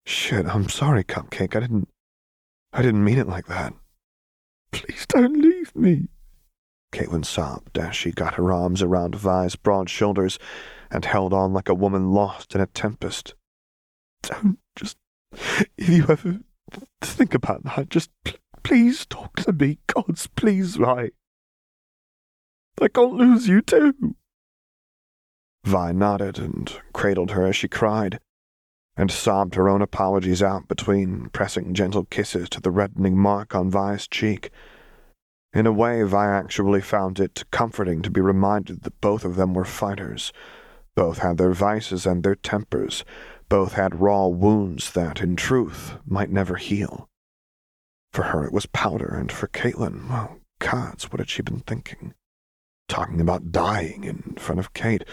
Shit, 0.04 0.46
I'm 0.46 0.68
sorry, 0.68 1.02
Cupcake. 1.02 1.56
I 1.56 1.61
didn't. 1.61 1.88
I 2.72 2.82
didn't 2.82 3.04
mean 3.04 3.18
it 3.18 3.28
like 3.28 3.46
that. 3.46 3.74
Please 4.70 5.04
don't 5.09 5.40
leave 5.40 5.74
me. 5.74 6.09
Caitlyn 6.92 7.24
sobbed 7.24 7.76
as 7.76 7.96
she 7.96 8.12
got 8.12 8.35
her 8.35 8.52
arms 8.52 8.82
around 8.82 9.16
Vi's 9.16 9.56
broad 9.56 9.90
shoulders 9.90 10.38
and 10.90 11.04
held 11.04 11.32
on 11.32 11.52
like 11.52 11.68
a 11.68 11.74
woman 11.74 12.12
lost 12.12 12.54
in 12.54 12.61
a 12.61 12.66
tempest. 12.66 13.35
Don't 14.22 14.59
just. 14.76 14.96
If 15.76 15.88
you 15.88 16.06
ever 16.09 16.40
think 17.00 17.35
about 17.35 17.64
that, 17.64 17.90
just 17.90 18.11
pl- 18.24 18.38
please 18.62 19.07
talk 19.07 19.37
to 19.37 19.52
me. 19.52 19.79
Gods, 19.87 20.26
please, 20.29 20.76
Vi. 20.76 21.11
I 22.81 22.88
can't 22.88 23.14
lose 23.14 23.48
you, 23.48 23.62
too. 23.62 24.16
Vi 25.64 25.92
nodded 25.92 26.38
and 26.38 26.81
cradled 26.92 27.33
her 27.33 27.46
as 27.46 27.57
she 27.57 27.68
cried 27.68 28.20
and 28.96 29.11
sobbed 29.11 29.55
her 29.55 29.68
own 29.68 29.83
apologies 29.83 30.42
out 30.42 30.68
between 30.68 31.29
pressing 31.31 31.74
gentle 31.74 32.05
kisses 32.05 32.48
to 32.48 32.61
the 32.61 32.70
reddening 32.70 33.16
mark 33.18 33.55
on 33.55 33.70
Vi's 33.70 34.09
cheek. 34.09 34.50
In 35.52 35.66
a 35.66 35.72
way, 35.72 36.02
Vi 36.02 36.26
actually 36.26 36.81
found 36.81 37.20
it 37.20 37.44
comforting 37.50 38.02
to 38.02 38.11
be 38.11 38.20
reminded 38.20 38.83
that 38.83 39.00
both 39.00 39.24
of 39.24 39.37
them 39.37 39.55
were 39.55 39.64
fighters. 39.64 40.33
Both 40.94 41.18
had 41.18 41.37
their 41.37 41.52
vices 41.52 42.07
and 42.07 42.22
their 42.22 42.35
tempers. 42.35 43.05
Both 43.48 43.74
had 43.74 44.00
raw 44.00 44.26
wounds 44.26 44.90
that, 44.92 45.20
in 45.20 45.37
truth, 45.37 45.94
might 46.04 46.30
never 46.30 46.56
heal. 46.56 47.09
For 48.12 48.24
her, 48.24 48.44
it 48.44 48.52
was 48.52 48.66
powder, 48.66 49.14
and 49.14 49.30
for 49.30 49.46
Caitlyn, 49.46 50.09
well, 50.09 50.38
gods, 50.59 51.12
what 51.12 51.20
had 51.20 51.30
she 51.30 51.42
been 51.42 51.61
thinking? 51.61 52.14
Talking 52.88 53.20
about 53.20 53.52
dying 53.52 54.04
in 54.04 54.35
front 54.38 54.59
of 54.59 54.72
Cait, 54.72 55.04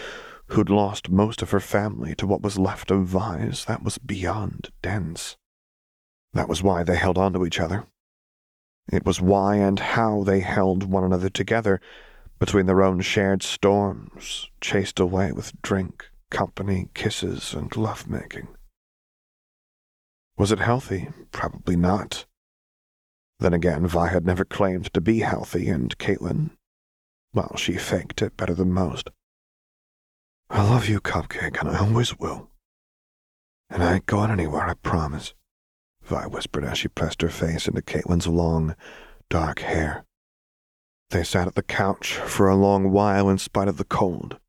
who'd 0.48 0.70
lost 0.70 1.10
most 1.10 1.42
of 1.42 1.50
her 1.50 1.60
family 1.60 2.14
to 2.16 2.26
what 2.26 2.42
was 2.42 2.58
left 2.58 2.90
of 2.90 3.06
Vi's, 3.06 3.64
that 3.66 3.82
was 3.82 3.98
beyond 3.98 4.70
dense. 4.82 5.36
That 6.32 6.48
was 6.48 6.62
why 6.62 6.82
they 6.82 6.96
held 6.96 7.18
on 7.18 7.32
to 7.34 7.46
each 7.46 7.60
other. 7.60 7.86
It 8.92 9.06
was 9.06 9.20
why 9.20 9.56
and 9.56 9.78
how 9.78 10.24
they 10.24 10.40
held 10.40 10.84
one 10.84 11.04
another 11.04 11.30
together 11.30 11.80
between 12.38 12.66
their 12.66 12.82
own 12.82 13.00
shared 13.00 13.42
storms, 13.42 14.48
chased 14.60 14.98
away 14.98 15.32
with 15.32 15.60
drink, 15.62 16.10
company, 16.34 16.88
kisses, 16.94 17.54
and 17.54 17.74
love-making. 17.76 18.48
Was 20.36 20.50
it 20.50 20.58
healthy? 20.58 21.08
Probably 21.30 21.76
not. 21.76 22.26
Then 23.38 23.54
again, 23.54 23.86
Vi 23.86 24.08
had 24.08 24.26
never 24.26 24.44
claimed 24.44 24.92
to 24.92 25.00
be 25.00 25.20
healthy, 25.20 25.68
and 25.68 25.96
Caitlyn, 25.96 26.50
well, 27.32 27.54
she 27.56 27.74
faked 27.74 28.20
it 28.20 28.36
better 28.36 28.52
than 28.52 28.72
most. 28.72 29.10
I 30.50 30.62
love 30.68 30.88
you, 30.88 31.00
Cupcake, 31.00 31.60
and 31.60 31.68
I 31.68 31.78
always 31.78 32.18
will. 32.18 32.50
And 33.70 33.84
I 33.84 33.94
ain't 33.94 34.06
going 34.06 34.32
anywhere, 34.32 34.68
I 34.68 34.74
promise, 34.74 35.34
Vi 36.02 36.26
whispered 36.26 36.64
as 36.64 36.78
she 36.78 36.88
pressed 36.88 37.22
her 37.22 37.28
face 37.28 37.68
into 37.68 37.80
Caitlyn's 37.80 38.26
long, 38.26 38.74
dark 39.30 39.60
hair. 39.60 40.04
They 41.10 41.22
sat 41.22 41.46
at 41.46 41.54
the 41.54 41.62
couch 41.62 42.14
for 42.14 42.48
a 42.48 42.56
long 42.56 42.90
while 42.90 43.28
in 43.30 43.38
spite 43.38 43.68
of 43.68 43.76
the 43.76 43.84
cold. 43.84 44.40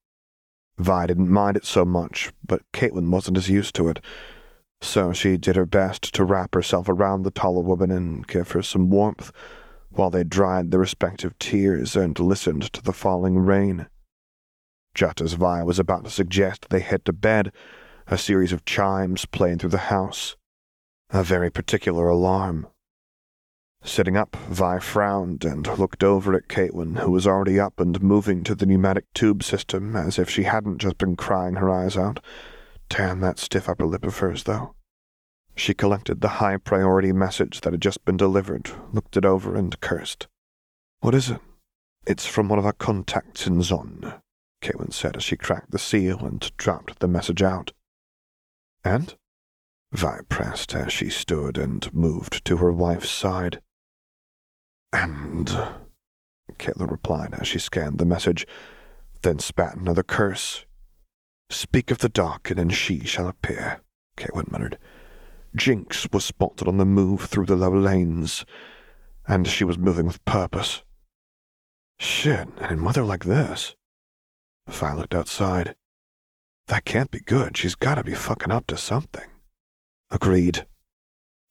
Vi 0.78 1.08
didn't 1.08 1.30
mind 1.30 1.58
it 1.58 1.66
so 1.66 1.86
much, 1.86 2.32
but 2.46 2.62
Caitlyn 2.74 3.10
wasn't 3.10 3.38
as 3.38 3.50
used 3.50 3.76
to 3.76 3.88
it, 3.88 4.04
so 4.82 5.14
she 5.14 5.38
did 5.38 5.56
her 5.56 5.66
best 5.66 6.14
to 6.14 6.24
wrap 6.26 6.54
herself 6.54 6.90
around 6.90 7.24
the 7.24 7.32
taller 7.32 7.62
woman 7.62 7.92
and 7.92 8.28
give 8.28 8.52
her 8.52 8.62
some 8.62 8.90
warmth 8.90 9.32
while 9.90 10.10
they 10.10 10.24
dried 10.24 10.72
their 10.72 10.80
respective 10.80 11.38
tears 11.40 11.96
and 11.96 12.20
listened 12.20 12.74
to 12.74 12.82
the 12.82 12.94
falling 12.94 13.38
rain. 13.38 13.88
Just 14.94 15.22
as 15.22 15.34
Vi 15.34 15.64
was 15.64 15.80
about 15.80 16.04
to 16.04 16.10
suggest 16.10 16.68
they 16.70 16.82
head 16.82 17.06
to 17.06 17.14
bed, 17.14 17.52
a 18.08 18.18
series 18.18 18.52
of 18.52 18.66
chimes 18.66 19.26
played 19.26 19.60
through 19.60 19.70
the 19.70 19.78
house. 19.78 20.36
A 21.12 21.24
very 21.24 21.50
particular 21.50 22.08
alarm. 22.08 22.68
Sitting 23.86 24.18
up, 24.18 24.36
Vi 24.50 24.80
frowned 24.80 25.46
and 25.46 25.68
looked 25.78 26.04
over 26.04 26.34
at 26.34 26.48
Caitlyn, 26.48 26.98
who 26.98 27.12
was 27.12 27.28
already 27.28 27.60
up 27.60 27.80
and 27.80 28.02
moving 28.02 28.44
to 28.44 28.56
the 28.56 28.66
pneumatic 28.66 29.06
tube 29.14 29.44
system 29.44 29.96
as 29.96 30.18
if 30.18 30.28
she 30.28 30.44
hadn't 30.44 30.80
just 30.80 30.98
been 30.98 31.16
crying 31.16 31.56
her 31.56 31.70
eyes 31.70 31.96
out. 31.96 32.20
Damn 32.90 33.20
that 33.22 33.38
stiff 33.38 33.70
upper 33.70 33.86
lip 33.86 34.04
of 34.04 34.18
hers, 34.18 34.44
though. 34.44 34.74
She 35.56 35.76
collected 35.76 36.20
the 36.20 36.40
high 36.40 36.58
priority 36.58 37.12
message 37.14 37.62
that 37.62 37.74
had 37.74 37.82
just 37.82 38.04
been 38.06 38.18
delivered, 38.18 38.72
looked 38.92 39.18
it 39.18 39.24
over, 39.24 39.56
and 39.56 39.80
cursed. 39.80 40.28
What 41.02 41.14
is 41.14 41.30
it? 41.30 41.40
It's 42.08 42.26
from 42.26 42.50
one 42.50 42.60
of 42.60 42.66
our 42.66 42.74
contacts 42.74 43.46
in 43.46 43.60
Zaun. 43.60 44.20
Caitlyn 44.62 44.94
said 44.94 45.16
as 45.16 45.24
she 45.24 45.38
cracked 45.38 45.70
the 45.70 45.80
seal 45.80 46.26
and 46.26 46.52
dropped 46.58 47.00
the 47.00 47.08
message 47.08 47.44
out. 47.44 47.72
And? 48.84 49.16
Vi 49.94 50.20
pressed 50.28 50.74
as 50.74 50.92
she 50.92 51.10
stood 51.10 51.58
and 51.58 51.94
moved 51.94 52.44
to 52.46 52.58
her 52.58 52.72
wife's 52.72 53.12
side. 53.12 53.62
And? 54.96 55.50
Caitlyn 56.58 56.90
replied 56.90 57.34
as 57.34 57.50
she 57.50 57.60
scanned 57.60 57.98
the 57.98 58.06
message, 58.06 58.48
then 59.24 59.40
spat 59.40 59.76
another 59.76 60.04
curse. 60.04 60.66
Speak 61.50 61.92
of 61.92 61.98
the 61.98 62.08
dark, 62.08 62.50
and 62.50 62.58
then 62.58 62.70
she 62.70 63.02
shall 63.02 63.28
appear, 63.28 63.82
Caitlyn 64.16 64.50
muttered. 64.50 64.78
Jinx 65.54 66.08
was 66.14 66.24
spotted 66.24 66.68
on 66.68 66.78
the 66.78 66.86
move 66.86 67.22
through 67.22 67.46
the 67.46 67.58
lower 67.58 67.78
lanes, 67.78 68.46
and 69.28 69.48
she 69.48 69.66
was 69.66 69.78
moving 69.78 70.06
with 70.06 70.24
purpose. 70.24 70.84
Shit, 72.00 72.48
and 72.60 72.72
in 72.72 72.84
weather 72.84 73.04
like 73.04 73.26
this. 73.26 73.76
Vi 74.70 74.94
looked 74.94 75.14
outside. 75.14 75.76
That 76.68 76.86
can't 76.86 77.12
be 77.12 77.20
good. 77.20 77.58
She's 77.58 77.76
gotta 77.76 78.04
be 78.04 78.14
fucking 78.14 78.52
up 78.52 78.66
to 78.68 78.78
something. 78.78 79.30
Agreed. 80.10 80.66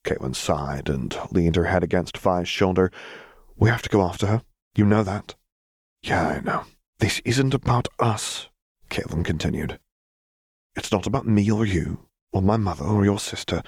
Caitlyn 0.03 0.35
sighed 0.35 0.89
and 0.89 1.15
leaned 1.31 1.55
her 1.55 1.65
head 1.65 1.83
against 1.83 2.17
Vi's 2.17 2.47
shoulder. 2.47 2.91
We 3.57 3.69
have 3.69 3.81
to 3.83 3.89
go 3.89 4.01
after 4.01 4.27
her. 4.27 4.41
You 4.75 4.85
know 4.85 5.03
that. 5.03 5.35
Yeah, 6.03 6.27
I 6.27 6.39
know. 6.41 6.65
This 6.99 7.21
isn't 7.25 7.53
about 7.53 7.87
us, 7.99 8.49
Caitlyn 8.89 9.23
continued. 9.23 9.79
It's 10.75 10.91
not 10.91 11.07
about 11.07 11.25
me 11.25 11.49
or 11.49 11.65
you, 11.65 12.07
or 12.33 12.41
my 12.41 12.57
mother 12.57 12.85
or 12.85 13.05
your 13.05 13.19
sister. 13.19 13.63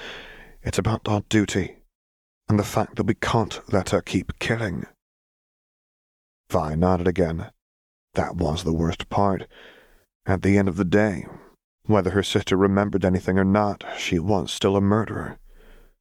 It's 0.62 0.78
about 0.78 1.08
our 1.08 1.21
duty, 1.30 1.78
and 2.50 2.60
the 2.60 2.63
fact 2.63 2.97
that 2.97 3.06
we 3.06 3.15
can't 3.15 3.60
let 3.71 3.91
her 3.91 4.02
keep 4.02 4.39
killing. 4.39 4.86
Vi 6.50 6.76
nodded 6.76 7.08
again. 7.08 7.52
That 8.13 8.36
was 8.36 8.63
the 8.63 8.73
worst 8.73 9.10
part. 9.10 9.47
At 10.26 10.41
the 10.41 10.58
end 10.58 10.67
of 10.67 10.76
the 10.76 10.86
day, 10.86 11.26
whether 11.86 12.12
her 12.12 12.23
sister 12.23 12.58
remembered 12.58 13.06
anything 13.06 13.39
or 13.39 13.45
not, 13.45 13.84
she 13.97 14.19
was 14.19 14.52
still 14.52 14.76
a 14.76 14.82
murderer. 14.82 15.39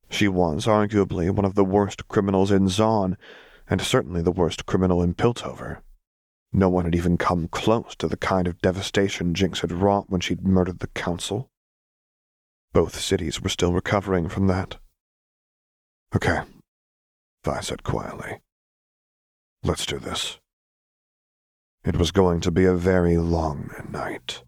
She 0.09 0.27
was 0.27 0.67
arguably 0.67 1.31
one 1.31 1.45
of 1.45 1.55
the 1.55 1.65
worst 1.65 2.09
criminals 2.09 2.51
in 2.51 2.67
Zaun, 2.67 3.17
and 3.69 3.81
certainly 3.81 4.23
the 4.23 4.33
worst 4.33 4.67
criminal 4.67 5.03
in 5.03 5.15
Piltover. 5.15 5.79
No 6.53 6.69
one 6.69 6.85
had 6.85 6.95
even 6.95 7.19
come 7.19 7.49
close 7.49 7.95
to 7.97 8.09
the 8.09 8.17
kind 8.17 8.47
of 8.47 8.61
devastation 8.61 9.35
Jinx 9.35 9.61
had 9.61 9.73
wrought 9.73 10.09
when 10.09 10.21
she'd 10.21 10.47
murdered 10.47 10.79
the 10.79 10.87
Council. 10.89 11.51
Both 12.73 12.99
cities 12.99 13.41
were 13.41 13.49
still 13.49 13.73
recovering 13.73 14.29
from 14.29 14.47
that. 14.47 14.77
Okay, 16.15 16.41
Vi 17.45 17.61
said 17.61 17.83
quietly. 17.83 18.41
Let's 19.63 19.87
do 19.87 19.99
this. 19.99 20.39
It 21.85 21.97
was 21.97 22.11
going 22.11 22.41
to 22.41 22.51
be 22.51 22.65
a 22.65 22.75
very 22.75 23.17
long 23.19 23.71
night. 23.91 24.43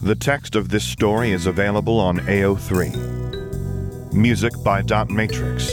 The 0.00 0.14
text 0.14 0.54
of 0.54 0.68
this 0.68 0.84
story 0.84 1.32
is 1.32 1.46
available 1.46 1.98
on 1.98 2.18
AO3. 2.18 3.37
Music 4.12 4.52
by 4.62 4.82
Dot 4.82 5.10
Matrix. 5.10 5.72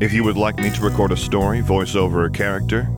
If 0.00 0.12
you 0.12 0.24
would 0.24 0.36
like 0.36 0.58
me 0.58 0.70
to 0.70 0.82
record 0.82 1.12
a 1.12 1.16
story, 1.16 1.60
voice 1.60 1.94
over 1.94 2.24
a 2.24 2.30
character, 2.30 2.88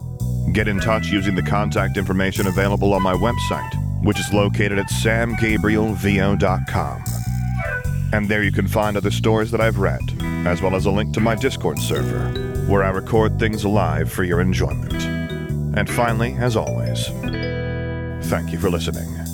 get 0.53 0.69
in 0.69 0.81
touch 0.81 1.09
using 1.09 1.35
the 1.35 1.43
contact 1.43 1.97
information 1.97 2.47
available 2.47 2.95
on 2.95 3.03
my 3.03 3.15
website, 3.15 4.05
which 4.05 4.19
is 4.19 4.33
located 4.33 4.79
at 4.79 4.91
samgabrielvo.com. 4.91 7.05
And 8.13 8.29
there 8.29 8.43
you 8.43 8.53
can 8.53 8.67
find 8.67 8.97
other 8.97 9.11
stories 9.11 9.51
that 9.51 9.61
I've 9.61 9.79
read, 9.79 10.01
as 10.47 10.63
well 10.63 10.75
as 10.75 10.87
a 10.87 10.91
link 10.91 11.13
to 11.15 11.21
my 11.21 11.35
Discord 11.35 11.79
server, 11.79 12.31
where 12.67 12.83
I 12.83 12.91
record 12.91 13.39
things 13.39 13.65
live 13.65 14.11
for 14.11 14.25
your 14.25 14.41
enjoyment. 14.41 15.03
And 15.77 15.89
finally, 15.89 16.33
as 16.35 16.57
always, 16.57 17.07
thank 18.29 18.53
you 18.53 18.59
for 18.59 18.71
listening. 18.71 19.28